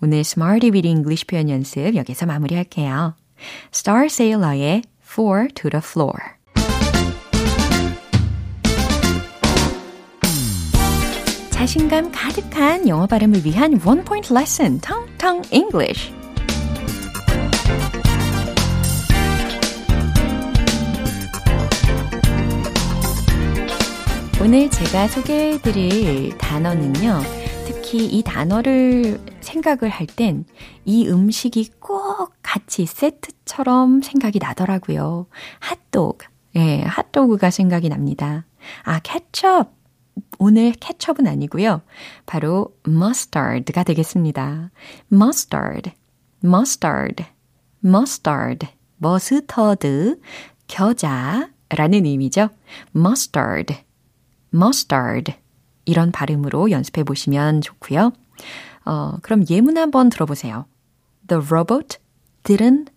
오늘 0.00 0.18
Smarty 0.18 0.70
Weedy 0.70 0.88
English 0.88 1.26
표현 1.26 1.50
연습 1.50 1.96
여기서 1.96 2.26
마무리할게요. 2.26 3.16
Star 3.74 4.04
Sailor의 4.04 4.84
Four 5.02 5.48
to 5.48 5.68
the 5.68 5.82
Floor 5.84 6.41
자신감 11.62 12.10
가득한 12.10 12.88
영어 12.88 13.06
발음을 13.06 13.44
위한 13.44 13.80
원 13.84 14.02
포인트 14.04 14.34
레슨 14.34 14.80
텅텅 14.80 15.42
English 15.52 16.12
오늘 24.40 24.68
제가 24.70 25.06
소개해드릴 25.06 26.36
단어는요. 26.36 27.20
특히 27.64 28.06
이 28.06 28.24
단어를 28.24 29.20
생각을 29.40 29.88
할 29.88 30.06
땐 30.08 30.44
이 30.84 31.06
음식이 31.08 31.74
꼭 31.78 32.32
같이 32.42 32.86
세트처럼 32.86 34.02
생각이 34.02 34.40
나더라고요. 34.40 35.28
핫도그. 35.60 36.26
예, 36.56 36.82
핫도그가 36.82 37.50
생각이 37.50 37.88
납니다. 37.88 38.46
아, 38.82 38.98
케첩. 38.98 39.81
오늘 40.38 40.72
케첩은 40.72 41.26
아니고요. 41.26 41.82
바로 42.26 42.76
mustard가 42.86 43.84
되겠습니다. 43.84 44.70
mustard, 45.12 45.92
mustard, 46.44 47.24
mustard, 47.84 48.68
머스터드, 48.98 50.20
겨자라는 50.68 52.04
의미죠. 52.04 52.48
mustard, 52.94 53.76
mustard 54.54 55.34
이런 55.84 56.12
발음으로 56.12 56.70
연습해 56.70 57.04
보시면 57.04 57.60
좋고요. 57.60 58.12
어, 58.84 59.16
그럼 59.22 59.44
예문 59.48 59.78
한번 59.78 60.08
들어보세요. 60.08 60.66
The 61.28 61.42
robot 61.44 61.98
didn't 62.44 62.88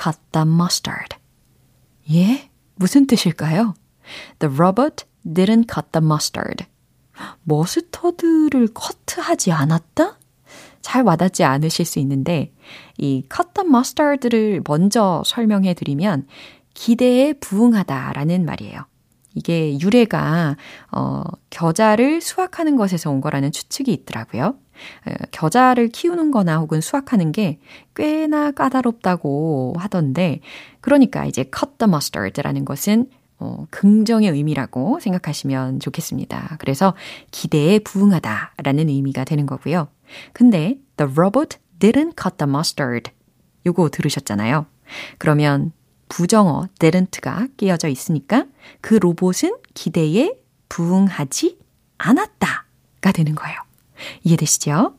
cut 0.00 0.18
the 0.32 0.46
mustard. 0.46 1.16
예? 2.12 2.50
무슨 2.74 3.06
뜻일까요? 3.06 3.74
The 4.38 4.54
robot 4.54 5.04
didn't 5.26 5.66
cut 5.72 5.88
the 5.92 6.04
mustard. 6.04 6.64
머스터드를 7.44 8.68
커트하지 8.74 9.52
않았다? 9.52 10.18
잘 10.80 11.02
와닿지 11.02 11.42
않으실 11.42 11.84
수 11.84 11.98
있는데 11.98 12.52
이 12.96 13.24
cut 13.34 13.48
the 13.54 13.68
mustard를 13.68 14.62
먼저 14.66 15.22
설명해 15.26 15.74
드리면 15.74 16.26
기대에 16.74 17.32
부응하다라는 17.34 18.44
말이에요. 18.44 18.82
이게 19.34 19.78
유래가 19.80 20.56
어 20.92 21.22
겨자를 21.50 22.20
수확하는 22.20 22.76
것에서 22.76 23.10
온 23.10 23.20
거라는 23.20 23.52
추측이 23.52 23.92
있더라고요. 23.92 24.56
겨자를 25.30 25.88
키우는 25.88 26.30
거나 26.30 26.58
혹은 26.58 26.80
수확하는 26.80 27.32
게 27.32 27.58
꽤나 27.94 28.50
까다롭다고 28.50 29.74
하던데 29.78 30.40
그러니까 30.80 31.26
이제 31.26 31.42
cut 31.44 31.78
the 31.78 31.88
mustard라는 31.88 32.64
것은 32.64 33.10
어, 33.38 33.66
긍정의 33.70 34.30
의미라고 34.30 34.98
생각하시면 35.00 35.80
좋겠습니다. 35.80 36.56
그래서 36.58 36.94
기대에 37.30 37.78
부응하다라는 37.80 38.88
의미가 38.88 39.24
되는 39.24 39.46
거고요. 39.46 39.88
근데 40.32 40.78
the 40.96 41.10
robot 41.12 41.58
didn't 41.78 42.14
cut 42.20 42.36
the 42.38 42.48
mustard 42.48 43.10
요거 43.66 43.90
들으셨잖아요. 43.90 44.66
그러면 45.18 45.72
부정어 46.08 46.68
didn't가 46.78 47.56
끼어져 47.56 47.88
있으니까 47.88 48.46
그 48.80 48.94
로봇은 48.94 49.56
기대에 49.74 50.34
부응하지 50.68 51.58
않았다가 51.98 53.12
되는 53.12 53.34
거예요. 53.34 53.56
이해되시죠? 54.24 54.94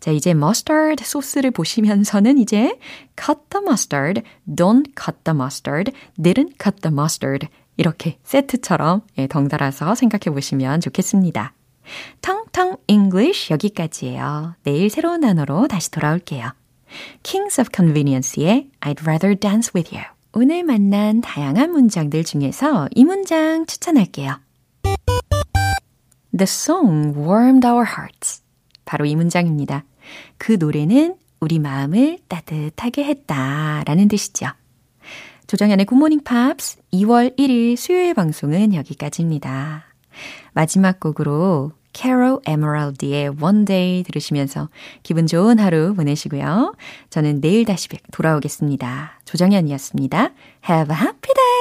자, 0.00 0.10
이제 0.10 0.30
mustard 0.30 1.04
소스를 1.04 1.50
보시면서는 1.52 2.38
이제 2.38 2.78
cut 3.16 3.38
the 3.50 3.64
mustard, 3.64 4.22
don't 4.48 4.92
cut 5.00 5.18
the 5.24 5.36
mustard, 5.36 5.92
didn't 6.18 6.54
cut 6.62 6.80
the 6.82 6.92
mustard 6.92 7.48
이렇게 7.78 8.18
세트처럼 8.24 9.02
예, 9.16 9.26
덩달아서 9.26 9.94
생각해 9.94 10.34
보시면 10.34 10.80
좋겠습니다. 10.82 11.54
텅텅 12.20 12.76
English 12.88 13.50
여기까지예요. 13.52 14.56
내일 14.64 14.90
새로운 14.90 15.22
단어로 15.22 15.68
다시 15.68 15.90
돌아올게요. 15.90 16.52
Kings 17.22 17.60
of 17.60 17.70
Convenience의 17.74 18.68
I'd 18.80 19.02
rather 19.02 19.34
dance 19.38 19.72
with 19.74 19.94
you. 19.94 20.04
오늘 20.32 20.64
만난 20.64 21.20
다양한 21.20 21.70
문장들 21.70 22.24
중에서 22.24 22.88
이 22.94 23.04
문장 23.04 23.64
추천할게요. 23.64 24.40
The 26.36 26.42
song 26.42 27.18
warmed 27.18 27.66
our 27.66 27.86
hearts. 27.86 28.42
바로 28.84 29.06
이 29.06 29.14
문장입니다. 29.16 29.84
그 30.36 30.56
노래는 30.58 31.16
우리 31.40 31.58
마음을 31.58 32.18
따뜻하게 32.28 33.04
했다 33.04 33.84
라는 33.86 34.08
뜻이죠. 34.08 34.48
조정현의 35.48 35.86
굿모닝 35.86 36.24
팝스 36.24 36.76
2월 36.92 37.34
1일 37.38 37.74
수요일 37.76 38.12
방송은 38.12 38.74
여기까지입니다. 38.74 39.86
마지막 40.52 41.00
곡으로 41.00 41.72
캐롤 41.94 42.40
에메랄드의 42.46 43.30
One 43.40 43.64
Day 43.64 44.02
들으시면서 44.02 44.68
기분 45.02 45.26
좋은 45.26 45.58
하루 45.58 45.94
보내시고요. 45.94 46.74
저는 47.08 47.40
내일 47.40 47.64
다시 47.64 47.88
돌아오겠습니다. 48.12 49.20
조정현이었습니다. 49.24 50.18
Have 50.68 50.94
a 50.94 51.00
happy 51.00 51.34
day! 51.34 51.57